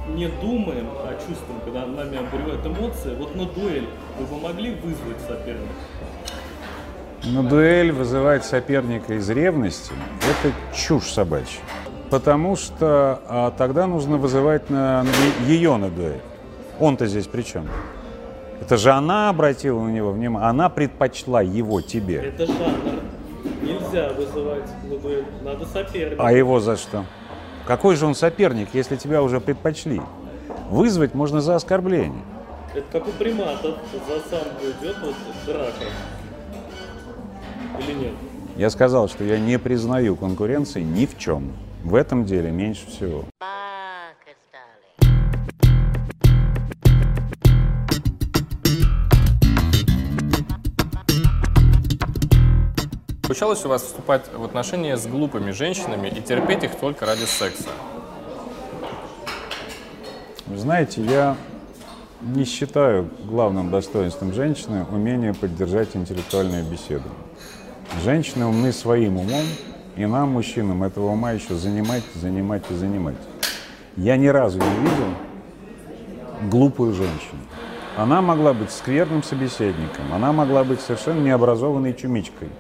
не 0.09 0.29
думаем, 0.29 0.89
а 0.91 1.15
чувствуем, 1.15 1.61
когда 1.65 1.87
нами 1.87 2.19
обуревают 2.19 2.67
эмоции, 2.67 3.15
вот 3.15 3.35
на 3.37 3.47
дуэль 3.47 3.87
вы 4.19 4.27
бы 4.27 4.41
могли 4.41 4.75
вызвать 4.75 5.21
соперника? 5.27 5.73
Но 7.25 7.43
дуэль 7.43 7.93
вызывать 7.93 8.45
соперника 8.45 9.15
из 9.15 9.31
ревности– 9.31 9.93
это 10.19 10.53
чушь 10.77 11.05
собачья. 11.05 11.61
Потому 12.11 12.57
что 12.57 13.21
а, 13.29 13.51
тогда 13.53 13.87
нужно 13.87 14.17
вызывать 14.17 14.69
на, 14.69 15.05
на 15.05 15.47
ее 15.47 15.77
на 15.77 15.89
дуэль. 15.89 16.21
Он-то 16.81 17.07
здесь 17.07 17.27
при 17.27 17.43
чем? 17.43 17.69
Это 18.61 18.77
же 18.77 18.91
она 18.91 19.29
обратила 19.29 19.81
на 19.81 19.89
него 19.89 20.11
внимание, 20.11 20.49
она 20.49 20.69
предпочла 20.69 21.43
его 21.43 21.81
тебе. 21.81 22.17
Это 22.17 22.47
жанр. 22.47 23.01
Нельзя 23.63 24.13
вызывать 24.13 24.69
на 24.85 24.99
дуэль, 24.99 25.25
надо 25.43 25.65
соперника. 25.67 26.23
А 26.23 26.33
его 26.33 26.61
за 26.61 26.77
что? 26.77 27.05
Какой 27.67 27.95
же 27.97 28.07
он 28.07 28.15
соперник, 28.15 28.69
если 28.73 28.97
тебя 28.97 29.23
уже 29.23 29.41
предпочли? 29.41 30.01
Вызвать 30.69 31.15
можно 31.15 31.41
за 31.41 31.55
оскорбление. 31.55 32.23
Это 32.75 32.85
как 32.91 33.09
у 33.09 33.13
приматов, 33.13 33.77
за 34.09 34.31
самку 34.31 34.65
идет 34.65 34.97
вот 35.03 35.15
драка. 35.47 35.85
Или 37.79 37.93
нет? 37.93 38.13
Я 38.57 38.71
сказал, 38.71 39.09
что 39.09 39.25
я 39.25 39.39
не 39.39 39.59
признаю 39.59 40.17
конкуренции 40.17 40.83
ни 40.83 41.07
в 41.07 41.19
чем. 41.19 41.53
В 41.85 41.95
этом 41.95 42.25
деле 42.25 42.51
меньше 42.51 42.87
всего. 42.87 43.25
Случалось 53.33 53.65
у 53.65 53.71
вас 53.71 53.81
вступать 53.85 54.27
в 54.31 54.45
отношения 54.45 54.95
с 54.95 55.07
глупыми 55.07 55.53
женщинами 55.53 56.09
и 56.09 56.21
терпеть 56.21 56.65
их 56.65 56.75
только 56.75 57.07
ради 57.07 57.25
секса? 57.25 57.71
Вы 60.45 60.59
знаете, 60.59 61.03
я 61.03 61.39
не 62.21 62.45
считаю 62.45 63.09
главным 63.25 63.71
достоинством 63.71 64.35
женщины 64.35 64.85
умение 64.93 65.33
поддержать 65.33 65.97
интеллектуальную 65.97 66.63
беседу. 66.63 67.09
Женщины 68.05 68.45
умны 68.45 68.71
своим 68.71 69.17
умом, 69.17 69.47
и 69.97 70.05
нам, 70.05 70.33
мужчинам, 70.33 70.83
этого 70.83 71.07
ума 71.07 71.33
еще 71.33 71.55
занимать, 71.55 72.05
занимать 72.15 72.65
и 72.69 72.75
занимать. 72.75 73.17
Я 73.97 74.19
ни 74.19 74.27
разу 74.27 74.59
не 74.59 74.91
видел 74.91 76.51
глупую 76.51 76.93
женщину. 76.93 77.41
Она 77.97 78.21
могла 78.21 78.53
быть 78.53 78.71
скверным 78.71 79.23
собеседником, 79.23 80.13
она 80.13 80.35
могла 80.35 80.65
быть 80.65 80.83
совершенно 80.83 81.23
необразованной 81.23 81.95
чумичкой. 81.95 82.51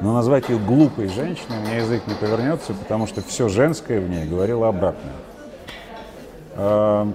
Но 0.00 0.12
назвать 0.14 0.48
ее 0.48 0.58
глупой 0.58 1.08
женщиной 1.08 1.58
у 1.58 1.60
меня 1.62 1.76
язык 1.78 2.02
не 2.06 2.14
повернется, 2.14 2.72
потому 2.72 3.06
что 3.06 3.20
все 3.22 3.48
женское 3.48 4.00
в 4.00 4.08
ней 4.08 4.24
говорило 4.26 4.68
обратное. 4.68 5.12
А, 6.54 7.08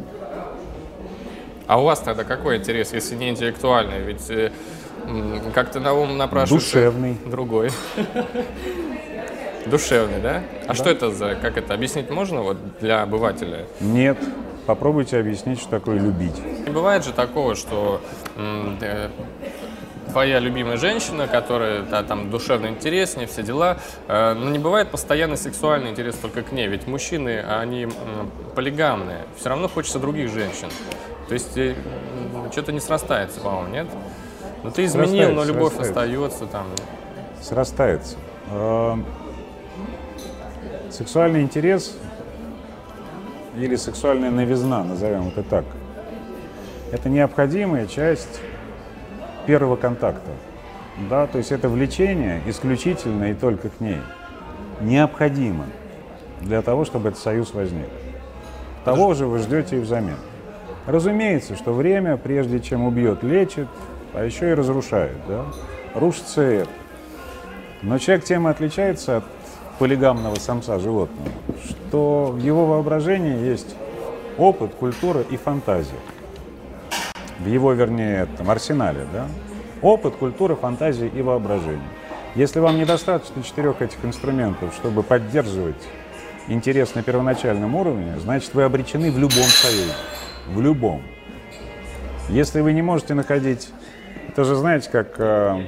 А 1.68 1.82
у 1.82 1.86
вас 1.86 2.00
тогда 2.00 2.24
какой 2.26 2.58
интерес, 2.58 2.92
если 2.94 3.16
не 3.16 3.30
интеллектуальный? 3.30 4.00
Ведь 4.02 4.30
э, 4.30 4.52
как-то 5.54 5.80
на 5.80 5.94
ум 5.94 6.18
напрашивается 6.18 6.74
Душевный. 6.74 7.18
другой. 7.26 7.70
Душевный, 9.66 10.20
да? 10.22 10.44
А 10.68 10.74
что 10.74 10.90
это 10.90 11.10
за, 11.10 11.36
как 11.36 11.58
это, 11.58 11.74
объяснить 11.74 12.10
можно 12.10 12.42
вот 12.42 12.58
для 12.82 13.02
обывателя? 13.02 13.66
Нет. 13.80 14.18
Попробуйте 14.66 15.18
объяснить, 15.18 15.60
что 15.60 15.70
такое 15.70 16.00
любить. 16.00 16.36
Не 16.66 16.72
бывает 16.72 17.04
же 17.06 17.12
такого, 17.14 17.56
что 17.56 18.02
э, 18.38 19.10
твоя 20.10 20.40
любимая 20.40 20.78
женщина, 20.78 21.28
которая 21.28 21.84
да, 21.84 22.04
там 22.04 22.30
душевно 22.30 22.68
интереснее, 22.68 23.28
все 23.28 23.44
дела, 23.44 23.78
э, 24.08 24.34
но 24.34 24.50
не 24.50 24.60
бывает 24.60 24.90
постоянный 24.90 25.38
сексуальный 25.38 25.92
интерес 25.92 26.16
только 26.16 26.42
к 26.42 26.52
ней, 26.52 26.68
ведь 26.68 26.88
мужчины, 26.88 27.42
они 27.42 27.88
полигамные, 28.56 29.26
все 29.38 29.50
равно 29.50 29.68
хочется 29.68 30.00
других 30.00 30.32
женщин. 30.32 30.70
То 31.28 31.34
есть 31.34 31.58
э, 31.58 31.76
что-то 32.52 32.72
не 32.72 32.80
срастается, 32.80 33.40
по-моему, 33.40 33.74
нет? 33.74 33.88
Ну 34.64 34.72
ты 34.72 34.86
изменил, 34.86 35.32
но 35.32 35.44
любовь 35.44 35.74
срастается. 35.76 36.26
остается 36.26 36.46
там. 36.46 36.68
Срастается. 37.42 38.16
А, 38.50 38.98
Сексуальный 40.90 41.42
интерес 41.42 41.98
или 43.58 43.76
сексуальная 43.76 44.30
новизна, 44.30 44.84
назовем 44.84 45.28
это 45.30 45.42
так, 45.42 45.66
это 46.92 47.10
необходимая 47.10 47.88
часть 47.88 48.40
первого 49.46 49.76
контакта. 49.76 50.32
Да, 51.10 51.28
то 51.28 51.38
есть 51.38 51.52
это 51.52 51.70
влечение 51.70 52.42
исключительно 52.46 53.32
и 53.32 53.34
только 53.34 53.70
к 53.70 53.80
ней. 53.80 54.02
Необходимо 54.82 55.66
для 56.42 56.62
того, 56.62 56.86
чтобы 56.86 57.10
этот 57.10 57.22
союз 57.22 57.54
возник. 57.54 57.88
Того 58.86 59.14
же 59.14 59.26
вы 59.26 59.40
ждете 59.40 59.78
и 59.78 59.80
взамен. 59.80 60.18
Разумеется, 60.86 61.56
что 61.56 61.74
время, 61.74 62.18
прежде 62.18 62.60
чем 62.60 62.86
убьет, 62.86 63.24
лечит, 63.24 63.68
а 64.14 64.24
еще 64.24 64.52
и 64.52 64.54
разрушает. 64.54 65.18
Да? 65.28 65.46
Рушится 65.96 66.42
это. 66.42 66.70
Но 67.82 67.98
человек 67.98 68.26
тем 68.26 68.48
и 68.48 68.52
отличается 68.52 69.18
от 69.18 69.24
полигамного 69.80 70.36
самца 70.36 70.80
животного, 70.80 71.30
что 71.64 72.32
в 72.32 72.38
его 72.38 72.66
воображении 72.66 73.46
есть 73.46 73.76
опыт, 74.38 74.74
культура 74.76 75.22
и 75.22 75.38
фантазия. 75.38 76.00
В 77.44 77.48
его, 77.48 77.74
вернее, 77.74 78.24
этом 78.24 78.50
арсенале, 78.50 79.06
да? 79.12 79.28
Опыт, 79.82 80.16
культура, 80.16 80.56
фантазия 80.56 81.08
и 81.08 81.22
воображение. 81.22 81.82
Если 82.36 82.60
вам 82.60 82.78
недостаточно 82.78 83.44
четырех 83.44 83.82
этих 83.82 84.04
инструментов, 84.06 84.74
чтобы 84.74 85.04
поддерживать 85.04 85.76
интерес 86.48 86.96
на 86.96 87.04
первоначальном 87.04 87.76
уровне, 87.76 88.18
значит, 88.20 88.54
вы 88.54 88.64
обречены 88.64 89.12
в 89.12 89.18
любом 89.20 89.44
союзе. 89.44 89.92
В 90.48 90.62
любом. 90.62 91.02
Если 92.30 92.62
вы 92.62 92.74
не 92.74 92.82
можете 92.82 93.14
находить... 93.14 93.70
Это 94.30 94.46
же, 94.46 94.56
знаете, 94.56 94.90
как, 94.90 95.20
э, 95.20 95.62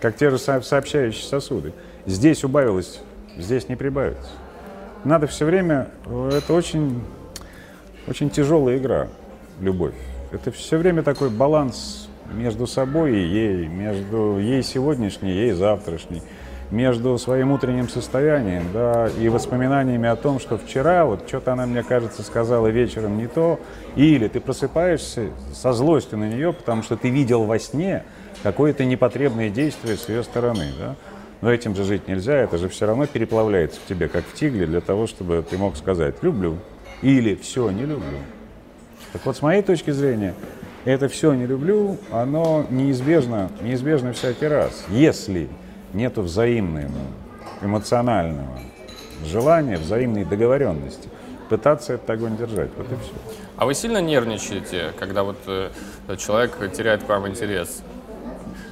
как 0.00 0.16
те 0.16 0.30
же 0.30 0.38
со- 0.38 0.60
сообщающие 0.60 1.24
сосуды. 1.24 1.72
Здесь 2.06 2.44
убавилось, 2.44 3.00
здесь 3.36 3.68
не 3.68 3.76
прибавится. 3.76 4.30
Надо 5.04 5.26
все 5.26 5.44
время... 5.46 5.88
э, 6.06 6.30
Это 6.38 6.52
очень, 6.52 7.02
очень 8.08 8.28
тяжелая 8.30 8.76
игра, 8.76 9.08
любовь. 9.60 9.94
Это 10.30 10.50
все 10.50 10.76
время 10.76 11.02
такой 11.02 11.30
баланс 11.30 12.08
между 12.34 12.66
собой 12.66 13.16
и 13.16 13.26
ей, 13.26 13.66
между 13.66 14.38
ей 14.38 14.62
сегодняшней, 14.62 15.32
ей 15.32 15.52
завтрашней, 15.52 16.22
между 16.70 17.16
своим 17.16 17.52
утренним 17.52 17.88
состоянием, 17.88 18.64
да, 18.74 19.08
и 19.18 19.30
воспоминаниями 19.30 20.06
о 20.06 20.16
том, 20.16 20.38
что 20.38 20.58
вчера 20.58 21.06
вот 21.06 21.26
что-то 21.26 21.54
она, 21.54 21.64
мне 21.64 21.82
кажется, 21.82 22.22
сказала 22.22 22.66
вечером 22.66 23.16
не 23.16 23.26
то, 23.26 23.58
или 23.96 24.28
ты 24.28 24.38
просыпаешься 24.40 25.30
со 25.54 25.72
злостью 25.72 26.18
на 26.18 26.28
нее, 26.28 26.52
потому 26.52 26.82
что 26.82 26.98
ты 26.98 27.08
видел 27.08 27.44
во 27.44 27.58
сне 27.58 28.04
какое-то 28.42 28.84
непотребное 28.84 29.48
действие 29.48 29.96
с 29.96 30.10
ее 30.10 30.22
стороны, 30.22 30.66
да. 30.78 30.96
Но 31.40 31.50
этим 31.50 31.74
же 31.74 31.84
жить 31.84 32.06
нельзя, 32.06 32.34
это 32.34 32.58
же 32.58 32.68
все 32.68 32.84
равно 32.84 33.06
переплавляется 33.06 33.80
в 33.80 33.88
тебе, 33.88 34.08
как 34.08 34.24
в 34.26 34.34
тигле, 34.34 34.66
для 34.66 34.82
того, 34.82 35.06
чтобы 35.06 35.42
ты 35.48 35.56
мог 35.56 35.76
сказать 35.76 36.16
«люблю» 36.20 36.58
или 37.00 37.34
«все, 37.34 37.70
не 37.70 37.82
люблю». 37.82 38.18
Так 39.12 39.24
вот, 39.24 39.36
с 39.36 39.42
моей 39.42 39.62
точки 39.62 39.90
зрения, 39.90 40.34
это 40.84 41.08
все 41.08 41.32
не 41.32 41.46
люблю, 41.46 41.98
оно 42.10 42.66
неизбежно, 42.70 43.50
неизбежно 43.62 44.12
всякий 44.12 44.46
раз. 44.46 44.84
Если 44.88 45.48
нету 45.92 46.22
взаимного 46.22 46.90
эмоционального 47.62 48.58
желания, 49.24 49.78
взаимной 49.78 50.24
договоренности, 50.24 51.08
пытаться 51.48 51.94
этот 51.94 52.08
огонь 52.10 52.36
держать. 52.36 52.70
Вот 52.76 52.86
и 52.86 52.94
все. 53.02 53.12
А 53.56 53.66
вы 53.66 53.74
сильно 53.74 53.98
нервничаете, 54.00 54.92
когда 54.98 55.24
вот 55.24 55.38
э, 55.46 55.70
человек 56.18 56.52
теряет 56.72 57.02
к 57.02 57.08
вам 57.08 57.26
интерес? 57.26 57.82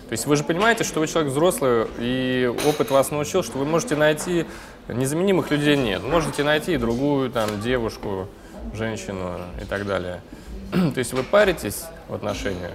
То 0.09 0.13
есть 0.13 0.27
вы 0.27 0.37
же 0.37 0.45
понимаете, 0.45 0.85
что 0.85 1.01
вы 1.01 1.09
человек 1.09 1.33
взрослый, 1.33 1.87
и 1.99 2.53
опыт 2.67 2.91
вас 2.91 3.11
научил, 3.11 3.43
что 3.43 3.59
вы 3.59 3.65
можете 3.65 3.97
найти 3.97 4.47
незаменимых 4.87 5.51
людей 5.51 5.77
нет. 5.77 6.03
Можете 6.05 6.45
найти 6.45 6.75
и 6.75 6.77
другую 6.77 7.31
там 7.31 7.61
девушку, 7.61 8.29
женщину 8.75 9.39
и 9.61 9.65
так 9.65 9.87
далее. 9.87 10.21
То 10.73 10.99
есть 10.99 11.13
вы 11.13 11.23
паритесь 11.23 11.85
в 12.09 12.15
отношениях, 12.15 12.73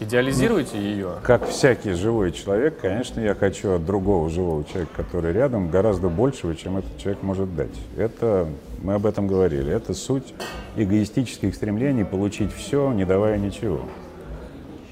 идеализируете 0.00 0.78
ее. 0.78 1.14
Как 1.22 1.48
всякий 1.48 1.92
живой 1.92 2.32
человек, 2.32 2.80
конечно, 2.80 3.20
я 3.20 3.34
хочу 3.34 3.72
от 3.72 3.84
другого 3.84 4.28
живого 4.30 4.64
человека, 4.64 4.92
который 4.96 5.32
рядом, 5.32 5.70
гораздо 5.70 6.08
большего, 6.08 6.54
чем 6.54 6.78
этот 6.78 6.98
человек 6.98 7.22
может 7.22 7.54
дать. 7.54 7.76
Это, 7.96 8.48
мы 8.82 8.94
об 8.94 9.06
этом 9.06 9.26
говорили, 9.26 9.72
это 9.72 9.94
суть 9.94 10.34
эгоистических 10.76 11.54
стремлений 11.54 12.04
получить 12.04 12.52
все, 12.52 12.92
не 12.92 13.04
давая 13.04 13.38
ничего. 13.38 13.82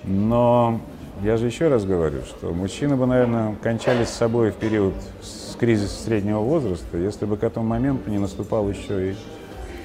Но 0.05 0.81
я 1.23 1.37
же 1.37 1.47
еще 1.47 1.69
раз 1.69 1.85
говорю, 1.85 2.23
что 2.23 2.53
мужчины 2.53 2.97
бы, 2.97 3.07
наверное, 3.07 3.55
кончались 3.63 4.09
с 4.09 4.15
собой 4.15 4.51
в 4.51 4.57
период 4.57 4.95
с 5.21 5.42
кризиса 5.63 6.03
среднего 6.03 6.41
возраста, 6.41 6.99
если 6.99 7.25
бы 7.25 7.37
к 7.37 7.45
этому 7.45 7.65
моменту 7.65 8.11
не 8.11 8.19
наступал 8.19 8.69
еще 8.69 9.13
и 9.13 9.17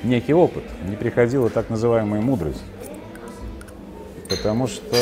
некий 0.02 0.34
опыт, 0.34 0.64
не 0.90 0.96
приходила 0.96 1.52
так 1.52 1.70
называемая 1.70 2.20
мудрость. 2.20 2.64
Потому 4.28 4.66
что 4.66 4.98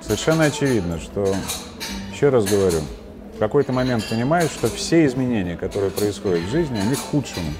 совершенно 0.00 0.44
очевидно, 0.44 1.00
что, 1.00 1.34
еще 2.12 2.28
раз 2.28 2.44
говорю, 2.44 2.78
в 3.34 3.40
какой-то 3.40 3.72
момент 3.72 4.08
понимаешь, 4.08 4.50
что 4.52 4.68
все 4.68 5.04
изменения, 5.06 5.56
которые 5.56 5.90
происходят 5.90 6.42
в 6.42 6.50
жизни, 6.52 6.78
они 6.78 6.94
к 6.94 7.00
худшему. 7.00 7.50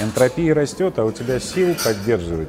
Энтропия 0.00 0.54
растет, 0.54 0.98
а 0.98 1.04
у 1.04 1.12
тебя 1.12 1.38
сил 1.38 1.76
поддерживать, 1.84 2.48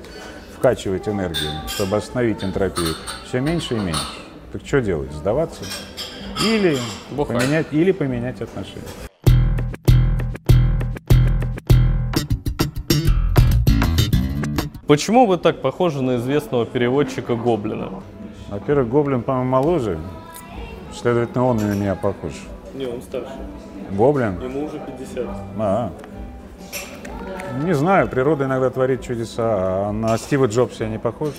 вкачивать 0.57 1.07
энергию, 1.07 1.51
чтобы 1.67 1.97
остановить 1.97 2.43
энтропию, 2.43 2.95
все 3.27 3.39
меньше 3.39 3.75
и 3.75 3.79
меньше. 3.79 4.01
Так 4.51 4.65
что 4.65 4.81
делать? 4.81 5.11
Сдаваться? 5.11 5.63
Или 6.43 6.77
Бухать. 7.11 7.37
поменять, 7.37 7.67
или 7.71 7.91
поменять 7.91 8.41
отношения. 8.41 8.83
Почему 14.87 15.25
вы 15.25 15.37
так 15.37 15.61
похожи 15.61 16.01
на 16.01 16.17
известного 16.17 16.65
переводчика 16.65 17.35
Гоблина? 17.35 18.03
Во-первых, 18.49 18.87
Гоблин, 18.89 19.23
по-моему, 19.23 19.49
моложе, 19.49 19.99
следовательно, 20.93 21.45
он 21.45 21.57
на 21.57 21.73
меня 21.73 21.95
похож. 21.95 22.33
Не, 22.75 22.85
он 22.85 23.01
старше. 23.01 23.31
Гоблин? 23.91 24.39
Ему 24.41 24.65
уже 24.65 24.79
50. 24.79 25.25
А. 25.57 25.91
Не 27.63 27.73
знаю, 27.73 28.07
природа 28.07 28.45
иногда 28.45 28.69
творит 28.69 29.01
чудеса, 29.01 29.43
а 29.87 29.91
на 29.91 30.17
Стива 30.17 30.45
Джобса 30.47 30.83
я 30.83 30.89
не 30.89 30.99
похож. 30.99 31.29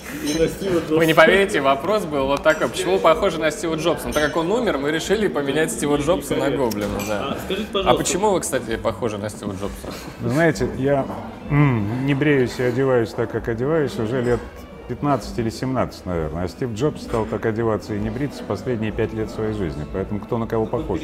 Вы 0.89 1.07
не 1.07 1.15
поверите, 1.15 1.61
вопрос 1.61 2.05
был 2.05 2.27
вот 2.27 2.43
такой. 2.43 2.69
Почему 2.69 2.95
вы 2.95 2.99
похожи 3.01 3.39
на 3.39 3.51
Стива 3.51 3.75
Джобса? 3.75 4.09
Ну, 4.09 4.13
так 4.13 4.25
как 4.25 4.37
он 4.37 4.51
умер, 4.51 4.79
мы 4.79 4.91
решили 4.91 5.29
поменять 5.29 5.71
Стива 5.73 5.97
Джобса 5.97 6.37
на 6.37 6.51
Гоблина. 6.51 6.99
Да. 7.07 7.37
А, 7.75 7.91
А 7.91 7.95
почему 7.95 8.31
вы, 8.31 8.41
кстати, 8.41 8.77
похожи 8.77 9.19
на 9.19 9.29
Стива 9.29 9.53
Джобса? 9.53 9.89
Вы 10.21 10.31
знаете, 10.31 10.69
я 10.79 11.07
не 11.51 12.15
бреюсь 12.15 12.59
и 12.59 12.63
одеваюсь 12.63 13.11
так, 13.11 13.31
как 13.31 13.49
одеваюсь, 13.49 13.99
уже 13.99 14.23
лет 14.23 14.41
15 14.89 15.39
или 15.39 15.51
17, 15.51 16.07
наверное. 16.07 16.45
А 16.45 16.49
Стив 16.49 16.73
Джобс 16.73 17.03
стал 17.03 17.27
так 17.27 17.45
одеваться 17.45 17.95
и 17.95 17.99
не 17.99 18.11
бриться 18.11 18.43
последние 18.43 18.93
пять 18.93 19.13
лет 19.13 19.31
своей 19.31 19.53
жизни. 19.53 19.85
Поэтому 19.93 20.21
кто 20.21 20.39
на 20.39 20.47
кого 20.47 20.67
похож 20.67 21.01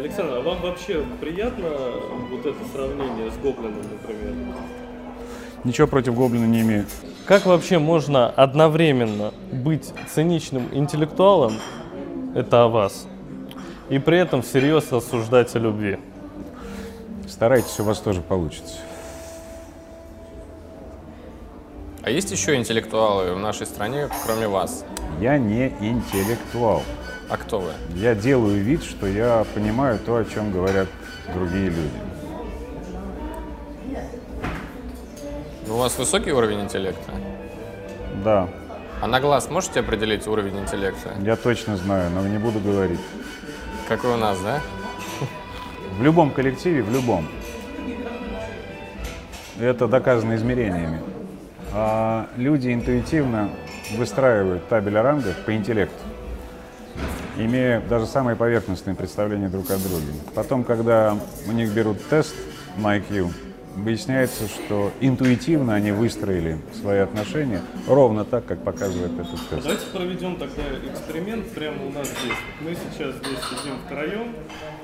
Александр, 0.00 0.36
а 0.36 0.40
вам 0.40 0.62
вообще 0.62 1.04
приятно 1.20 1.68
вот 2.30 2.46
это 2.46 2.56
сравнение 2.72 3.30
с 3.30 3.36
Гоблином, 3.36 3.82
например? 3.82 4.34
Ничего 5.62 5.86
против 5.86 6.14
Гоблина 6.14 6.46
не 6.46 6.62
имею. 6.62 6.86
Как 7.26 7.44
вообще 7.44 7.78
можно 7.78 8.30
одновременно 8.30 9.34
быть 9.52 9.92
циничным 10.12 10.70
интеллектуалом, 10.72 11.58
это 12.34 12.64
о 12.64 12.68
вас, 12.68 13.06
и 13.90 13.98
при 13.98 14.16
этом 14.16 14.40
всерьез 14.40 14.90
рассуждать 14.90 15.54
о 15.54 15.58
любви? 15.58 15.98
Старайтесь, 17.28 17.78
у 17.78 17.84
вас 17.84 17.98
тоже 17.98 18.22
получится. 18.22 18.78
А 22.02 22.08
есть 22.08 22.30
еще 22.30 22.56
интеллектуалы 22.56 23.34
в 23.34 23.38
нашей 23.38 23.66
стране, 23.66 24.08
кроме 24.24 24.48
вас? 24.48 24.82
Я 25.20 25.36
не 25.36 25.66
интеллектуал. 25.80 26.82
А 27.30 27.36
кто 27.36 27.60
вы? 27.60 27.70
Я 27.94 28.14
делаю 28.14 28.60
вид, 28.62 28.82
что 28.82 29.06
я 29.06 29.44
понимаю 29.54 29.98
то, 30.04 30.16
о 30.16 30.24
чем 30.24 30.50
говорят 30.50 30.88
другие 31.32 31.66
люди. 31.70 31.90
У 35.68 35.74
вас 35.74 35.96
высокий 35.96 36.32
уровень 36.32 36.62
интеллекта? 36.62 37.12
Да, 38.24 38.48
А 39.00 39.06
на 39.06 39.20
глаз 39.20 39.48
можете 39.48 39.80
определить 39.80 40.26
уровень 40.26 40.58
интеллекта? 40.58 41.14
я 41.22 41.36
точно 41.36 41.76
знаю, 41.76 42.10
но 42.10 42.26
не 42.26 42.38
буду 42.38 42.58
говорить. 42.58 43.00
Как 43.88 44.04
и 44.04 44.08
у 44.08 44.16
нас, 44.16 44.38
да? 44.40 44.60
В 45.98 46.02
любом 46.02 46.30
коллективе, 46.32 46.82
в 46.82 46.90
любом. 46.92 47.28
Это 49.60 49.86
доказано 49.86 50.34
измерениями. 50.34 51.00
А 51.72 52.26
люди 52.36 52.72
интуитивно 52.74 53.50
выстраивают 53.96 54.66
табель 54.68 54.98
о 54.98 55.02
рангах 55.02 55.36
по 55.44 55.54
интеллекту, 55.54 55.99
имея 57.44 57.80
даже 57.80 58.06
самые 58.06 58.36
поверхностные 58.36 58.94
представления 58.94 59.48
друг 59.48 59.70
о 59.70 59.76
друге. 59.76 60.12
Потом, 60.34 60.64
когда 60.64 61.16
у 61.46 61.52
них 61.52 61.72
берут 61.72 62.08
тест 62.08 62.34
на 62.76 62.98
IQ, 62.98 63.32
выясняется, 63.76 64.48
что 64.48 64.90
интуитивно 65.00 65.74
они 65.74 65.92
выстроили 65.92 66.58
свои 66.80 66.98
отношения 66.98 67.60
ровно 67.86 68.24
так, 68.24 68.44
как 68.46 68.62
показывает 68.62 69.12
этот 69.12 69.30
тест. 69.48 69.62
Давайте 69.62 69.86
проведем 69.92 70.36
тогда 70.36 70.62
эксперимент 70.92 71.48
прямо 71.50 71.86
у 71.86 71.90
нас 71.92 72.06
здесь. 72.08 72.36
Мы 72.60 72.74
сейчас 72.74 73.14
здесь 73.16 73.38
сидим 73.48 73.74
втроем. 73.86 74.34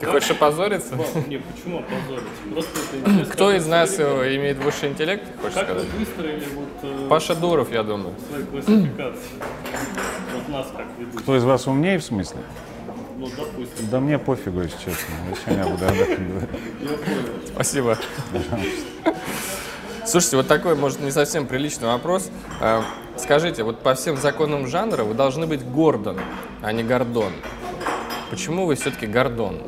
Ты 0.00 0.06
хочешь 0.06 0.30
опозориться? 0.30 0.94
Вам- 0.96 1.06
Не, 1.28 1.38
почему 1.38 1.78
опозорить? 1.80 2.52
Просто 2.52 2.70
это 2.80 2.96
интересно. 3.10 3.32
Кто 3.32 3.52
из 3.52 3.66
нас 3.66 3.96
э, 3.98 4.36
имеет 4.36 4.58
высший 4.58 4.90
интеллект, 4.90 5.24
хочешь 5.40 5.54
Как 5.54 5.68
вы 5.68 5.80
сказать? 5.80 5.94
выстроили 5.98 6.44
вот 6.54 6.68
э, 6.82 7.06
Паша 7.08 7.34
Дуров, 7.34 7.72
я 7.72 7.82
думаю. 7.82 8.14
свои 8.30 8.44
классификации? 8.44 9.20
Вот 10.34 10.48
нас 10.48 10.66
как 10.76 10.86
ведут. 10.98 11.20
Кто 11.20 11.36
из 11.36 11.44
вас 11.44 11.66
умнее 11.66 11.98
в 11.98 12.04
смысле? 12.04 12.38
Ну, 13.16 13.26
допустим. 13.36 13.90
Да 13.90 14.00
мне 14.00 14.18
пофигу, 14.18 14.60
если 14.62 14.76
честно. 14.78 15.14
Зачем 15.30 15.58
я 15.62 15.70
буду 15.70 15.86
об 15.86 15.94
этом 15.94 16.28
говорить? 16.28 16.50
Я 16.80 16.88
понял. 16.88 17.46
Спасибо. 17.54 17.98
Слушайте, 20.04 20.36
вот 20.36 20.46
такой, 20.46 20.76
может, 20.76 21.00
не 21.00 21.10
совсем 21.10 21.46
приличный 21.46 21.88
вопрос. 21.88 22.30
Э, 22.60 22.82
Скажите, 23.16 23.62
вот 23.62 23.80
по 23.80 23.94
всем 23.94 24.16
законам 24.18 24.66
жанра 24.66 25.02
вы 25.02 25.14
должны 25.14 25.46
быть 25.46 25.64
Гордон, 25.64 26.18
а 26.62 26.72
не 26.72 26.82
Гордон. 26.82 27.32
Почему 28.30 28.66
вы 28.66 28.74
все-таки 28.74 29.06
Гордон? 29.06 29.62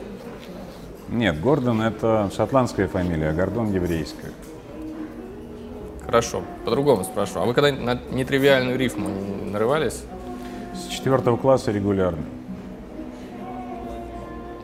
Нет, 1.09 1.41
Гордон 1.41 1.81
это 1.81 2.31
шотландская 2.37 2.89
фамилия, 2.89 3.31
а 3.31 3.33
Гордон 3.33 3.73
еврейская. 3.73 4.33
Хорошо, 6.05 6.43
по-другому 6.65 7.05
спрошу. 7.05 7.41
А 7.41 7.47
вы 7.47 7.55
когда 7.55 7.73
на 7.73 7.99
нетривиальную 8.11 8.79
рифму 8.79 9.09
нарывались? 9.47 10.03
С 10.75 10.89
четвертого 10.89 11.39
класса 11.39 11.73
регулярно. 11.73 12.25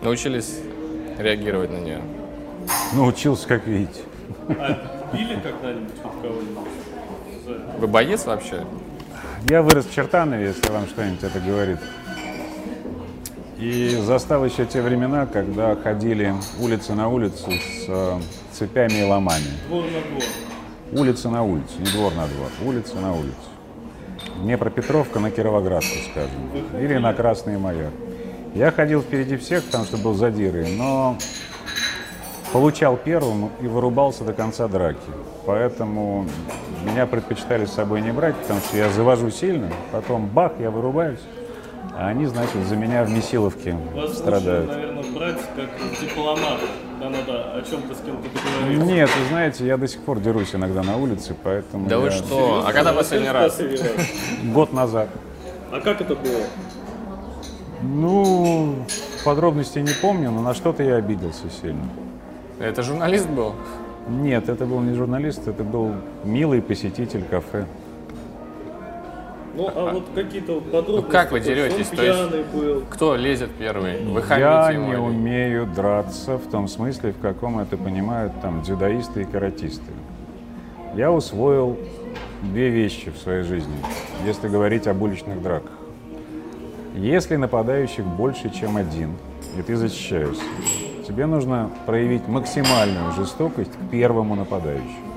Научились 0.04 0.58
реагировать 1.18 1.70
на 1.72 1.78
нее? 1.78 2.02
Научился, 2.92 3.48
как 3.48 3.66
видите. 3.66 4.02
А 4.50 5.10
били 5.14 5.40
когда-нибудь 5.40 5.94
кого-нибудь? 6.02 6.68
Вы 7.78 7.86
боец 7.86 8.26
вообще? 8.26 8.66
Я 9.48 9.62
вырос 9.62 9.86
в 9.86 9.94
Чертанове, 9.94 10.48
если 10.48 10.70
вам 10.70 10.86
что-нибудь 10.88 11.22
это 11.22 11.40
говорит. 11.40 11.78
И 13.58 13.96
застал 14.02 14.44
еще 14.44 14.66
те 14.66 14.82
времена, 14.82 15.24
когда 15.24 15.74
ходили 15.74 16.34
улица 16.60 16.94
на 16.94 17.08
улицу 17.08 17.50
с 17.50 17.86
э, 17.88 18.20
цепями 18.52 19.00
и 19.00 19.04
ломами. 19.04 19.44
Двор 19.68 19.84
на 19.84 20.00
двор. 20.02 20.22
Улица 20.92 21.30
на 21.30 21.42
улицу, 21.44 21.72
не 21.78 21.86
двор 21.86 22.12
на 22.14 22.26
двор, 22.26 22.50
улица 22.62 22.96
на 22.96 23.14
улицу. 23.14 23.34
Днепропетровка 24.42 25.18
на 25.18 25.30
Кировоградку, 25.30 25.96
скажем, 26.10 26.50
или 26.78 26.98
на 26.98 27.14
Красный 27.14 27.56
маяк. 27.56 27.92
Я 28.54 28.70
ходил 28.70 29.02
впереди 29.02 29.36
всех, 29.36 29.64
потому 29.64 29.84
что 29.84 29.96
был 29.96 30.14
задирой, 30.14 30.76
но 30.76 31.16
получал 32.52 32.96
первым 32.96 33.50
и 33.60 33.66
вырубался 33.66 34.22
до 34.24 34.32
конца 34.32 34.68
драки. 34.68 34.98
Поэтому 35.44 36.26
меня 36.84 37.06
предпочитали 37.06 37.64
с 37.66 37.72
собой 37.72 38.00
не 38.00 38.12
брать, 38.12 38.36
потому 38.36 38.60
что 38.60 38.76
я 38.76 38.90
завожу 38.90 39.30
сильно, 39.30 39.70
потом 39.90 40.26
бах, 40.26 40.52
я 40.60 40.70
вырубаюсь, 40.70 41.18
а 41.98 42.08
они, 42.08 42.26
значит, 42.26 42.64
за 42.68 42.76
меня 42.76 43.02
в 43.04 43.10
Месиловке 43.10 43.72
Вас 43.94 44.08
лучше, 44.10 44.14
страдают. 44.20 44.68
наверное, 44.68 45.02
брать 45.12 45.38
как 45.56 45.68
дипломат. 46.00 46.60
Да 47.00 47.10
надо 47.10 47.54
о 47.56 47.62
чем-то 47.68 47.92
с 47.94 47.98
кем-то 47.98 48.22
договориться. 48.32 48.86
Нет, 48.86 49.10
вы 49.20 49.28
знаете, 49.28 49.66
я 49.66 49.76
до 49.76 49.88
сих 49.88 50.00
пор 50.02 50.20
дерусь 50.20 50.54
иногда 50.54 50.82
на 50.82 50.96
улице, 50.96 51.34
поэтому 51.42 51.88
Да 51.88 51.98
вы 51.98 52.06
я- 52.06 52.10
что? 52.12 52.64
А 52.66 52.72
когда? 52.72 52.92
Последний 52.92 53.28
раз. 53.30 53.60
год 54.54 54.72
назад. 54.72 55.08
А 55.72 55.80
как 55.80 56.00
это 56.00 56.14
было? 56.14 56.40
Ну, 57.86 58.74
подробностей 59.24 59.82
не 59.82 59.92
помню, 60.00 60.30
но 60.30 60.40
на 60.40 60.54
что-то 60.54 60.82
я 60.82 60.96
обиделся 60.96 61.50
сильно. 61.50 61.84
Это 62.58 62.82
журналист 62.82 63.28
был? 63.28 63.52
Нет, 64.08 64.48
это 64.48 64.64
был 64.66 64.80
не 64.80 64.94
журналист, 64.94 65.46
это 65.48 65.64
был 65.64 65.92
милый 66.24 66.62
посетитель 66.62 67.22
кафе. 67.24 67.66
Ну, 69.56 69.70
а 69.72 69.92
вот 69.92 70.04
какие-то 70.14 70.60
подробности. 70.60 71.06
Ну, 71.06 71.12
как 71.12 71.30
вы 71.30 71.40
то 71.40 71.50
есть 71.52 71.70
деретесь? 71.76 71.90
Он 71.92 71.96
То 71.96 72.36
есть- 72.36 72.46
был. 72.52 72.82
Кто 72.90 73.14
лезет 73.16 73.50
первый? 73.58 74.02
Вы 74.04 74.22
Я 74.30 74.70
ему 74.70 74.86
не 74.86 74.92
или- 74.92 74.98
умею 74.98 75.66
драться 75.66 76.38
в 76.38 76.50
том 76.50 76.66
смысле, 76.68 77.12
в 77.12 77.20
каком 77.20 77.58
это 77.60 77.76
понимают 77.76 78.32
там 78.42 78.62
дзюдоисты 78.62 79.22
и 79.22 79.24
каратисты. 79.24 79.92
Я 80.96 81.12
усвоил 81.12 81.76
две 82.42 82.68
вещи 82.70 83.10
в 83.10 83.18
своей 83.18 83.42
жизни, 83.44 83.74
если 84.26 84.48
говорить 84.48 84.86
об 84.88 85.00
уличных 85.02 85.40
драках. 85.42 85.70
Если 86.94 87.34
нападающих 87.34 88.04
больше, 88.04 88.50
чем 88.50 88.76
один, 88.76 89.16
и 89.58 89.62
ты 89.62 89.76
защищаешься, 89.76 90.44
тебе 91.04 91.26
нужно 91.26 91.68
проявить 91.86 92.28
максимальную 92.28 93.10
жестокость 93.12 93.72
к 93.72 93.90
первому 93.90 94.36
нападающему. 94.36 95.12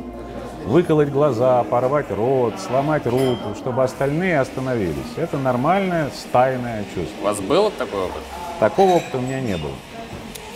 Выколоть 0.66 1.10
глаза, 1.10 1.64
порвать 1.66 2.10
рот, 2.10 2.56
сломать 2.60 3.06
руку, 3.06 3.54
чтобы 3.56 3.84
остальные 3.84 4.40
остановились. 4.40 4.96
Это 5.18 5.38
нормальное 5.38 6.10
стайное 6.10 6.84
чувство. 6.96 7.22
У 7.22 7.24
вас 7.26 7.40
был 7.42 7.70
такой 7.70 8.06
опыт? 8.06 8.24
Такого 8.60 8.96
опыта 8.96 9.20
у 9.20 9.22
меня 9.22 9.40
не 9.40 9.56
было. 9.56 9.76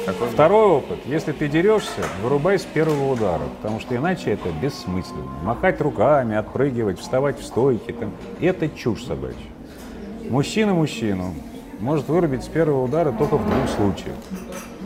Какой? 0.07 0.27
Второй 0.27 0.65
опыт. 0.65 0.97
Если 1.05 1.33
ты 1.33 1.47
дерешься, 1.47 2.01
вырубай 2.23 2.57
с 2.57 2.63
первого 2.63 3.13
удара, 3.13 3.43
потому 3.61 3.79
что 3.79 3.95
иначе 3.95 4.31
это 4.31 4.49
бессмысленно. 4.59 5.29
Махать 5.43 5.79
руками, 5.81 6.35
отпрыгивать, 6.35 6.99
вставать 6.99 7.39
в 7.39 7.45
стойки, 7.45 7.91
там, 7.91 8.11
это 8.41 8.67
чушь 8.69 9.03
собачья. 9.03 9.37
Мужчина 10.31 10.73
мужчину 10.73 11.33
может 11.81 12.07
вырубить 12.07 12.45
с 12.45 12.47
первого 12.47 12.85
удара 12.85 13.11
только 13.11 13.35
в 13.35 13.45
двух 13.45 13.67
случаях. 13.75 14.15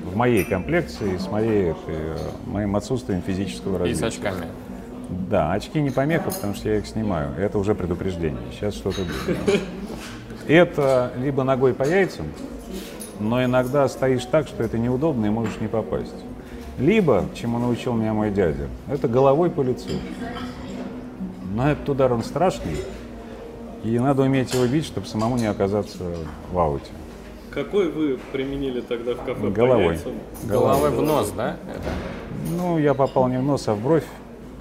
В 0.04 0.16
моей 0.16 0.44
комплекции, 0.44 1.18
с 1.18 1.30
моей, 1.30 1.70
этой, 1.70 2.18
моим 2.48 2.76
отсутствием 2.76 3.22
физического 3.22 3.86
И 3.86 3.94
с 3.94 4.02
развития. 4.02 4.28
очками. 4.28 4.48
Да, 5.30 5.54
очки 5.54 5.80
не 5.80 5.92
помеха, 5.92 6.32
потому 6.32 6.56
что 6.56 6.70
я 6.70 6.80
их 6.80 6.88
снимаю. 6.88 7.30
Это 7.38 7.60
уже 7.60 7.76
предупреждение. 7.76 8.42
Сейчас 8.54 8.74
что-то 8.74 9.02
будет. 9.02 9.62
Это 10.48 11.12
либо 11.20 11.44
ногой 11.44 11.76
по 11.76 11.84
яйцам, 11.84 12.26
но 13.20 13.44
иногда 13.44 13.88
стоишь 13.88 14.26
так, 14.26 14.48
что 14.48 14.64
это 14.64 14.80
неудобно 14.80 15.28
и 15.28 15.30
можешь 15.30 15.60
не 15.62 15.68
попасть. 15.68 16.16
Либо, 16.80 17.24
чему 17.36 17.60
научил 17.60 17.94
меня 17.94 18.14
мой 18.14 18.32
дядя, 18.32 18.68
это 18.88 19.08
головой 19.08 19.52
по 19.52 19.62
лицу. 19.62 19.92
Но 21.54 21.70
этот 21.70 21.88
удар, 21.88 22.12
он 22.12 22.24
страшный, 22.24 22.78
и 23.86 24.00
надо 24.00 24.24
уметь 24.24 24.54
его 24.54 24.66
бить, 24.66 24.86
чтобы 24.86 25.06
самому 25.06 25.38
не 25.38 25.46
оказаться 25.46 26.00
в 26.52 26.58
ауте. 26.58 26.90
Какой 27.52 27.90
вы 27.90 28.20
применили 28.32 28.82
тогда 28.82 29.14
в 29.14 29.24
кафе? 29.24 29.48
Головой. 29.50 30.00
Головой 30.44 30.90
в 30.90 31.02
нос, 31.02 31.32
да? 31.38 31.56
Это? 31.70 31.90
Ну, 32.58 32.80
я 32.80 32.94
попал 32.94 33.28
не 33.28 33.38
в 33.38 33.44
нос, 33.44 33.68
а 33.68 33.76
в 33.76 33.82
бровь, 33.82 34.04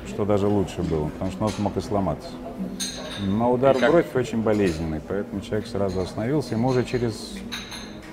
что 0.06 0.24
даже 0.24 0.46
лучше 0.46 0.82
было, 0.82 1.08
потому 1.08 1.30
что 1.32 1.42
нос 1.42 1.54
мог 1.58 1.76
и 1.76 1.80
сломаться. 1.80 2.28
Но 3.26 3.52
удар 3.52 3.74
И 3.76 3.80
в 3.80 3.90
бровь 3.90 4.14
очень 4.14 4.42
болезненный, 4.42 5.00
поэтому 5.06 5.40
человек 5.40 5.66
сразу 5.66 6.00
остановился, 6.00 6.54
и 6.54 6.56
мы 6.58 6.68
уже 6.70 6.84
через 6.84 7.32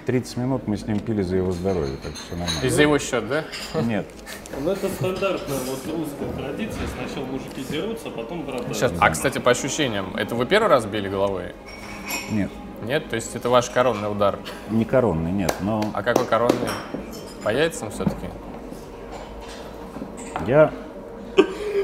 30 0.06 0.38
минут 0.38 0.67
мы 0.67 0.78
с 0.78 0.88
ним 0.88 1.00
пили 1.00 1.21
за 1.21 1.36
его 1.38 1.52
здоровье, 1.52 1.95
так 2.02 2.13
что 2.13 2.21
все 2.24 2.36
И 2.36 2.39
нормально. 2.39 2.69
за 2.69 2.82
его 2.82 2.97
счет, 3.00 3.28
да? 3.28 3.43
Нет, 3.82 4.08
Ну, 4.60 4.72
это 4.72 4.90
стандартная 4.90 5.58
вот 5.66 5.80
русская 5.98 6.44
традиция. 6.44 6.82
Сначала 6.98 7.26
мужики 7.26 7.64
дерутся, 7.70 8.10
а 8.10 8.12
потом 8.12 8.44
братаются. 8.46 8.74
Сейчас. 8.90 8.94
А, 9.00 9.10
кстати, 9.10 9.40
по 9.40 9.52
ощущениям, 9.52 10.16
это 10.16 10.36
вы 10.36 10.46
первый 10.46 10.68
раз 10.68 10.86
били 10.86 11.10
головой? 11.10 11.54
нет, 12.32 12.50
Нет? 12.84 13.10
То 13.10 13.16
есть 13.16 13.36
это 13.36 13.50
ваш 13.50 13.70
коронный 13.70 14.12
удар. 14.12 14.38
не 14.70 14.86
коронный, 14.86 15.32
нет, 15.32 15.54
но 15.62 15.82
А 15.94 16.04
какой 16.04 16.26
коронный? 16.26 16.70
По 17.44 17.50
яйцам 17.50 17.90
все-таки? 17.92 18.28
я... 20.48 20.72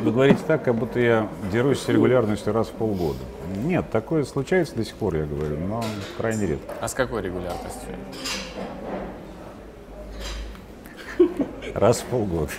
Вы 0.01 0.11
говорите 0.11 0.39
так, 0.45 0.63
как 0.63 0.75
будто 0.75 0.99
я 0.99 1.27
дерусь 1.51 1.79
с 1.79 1.87
регулярностью 1.89 2.53
раз 2.53 2.67
в 2.67 2.71
полгода. 2.73 3.17
Нет, 3.63 3.89
такое 3.89 4.23
случается 4.25 4.75
до 4.75 4.85
сих 4.85 4.93
пор, 4.95 5.15
я 5.15 5.25
говорю, 5.25 5.57
но 5.57 5.83
крайне 6.17 6.45
редко. 6.45 6.71
А 6.81 6.87
с 6.87 6.93
какой 6.93 7.23
регулярностью? 7.23 7.95
Раз 11.77 11.99
в 11.99 12.05
полгода. 12.05 12.51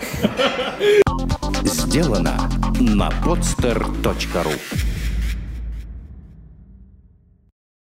Сделано 1.64 2.38
на 2.78 3.09
podster.ru 3.09 4.98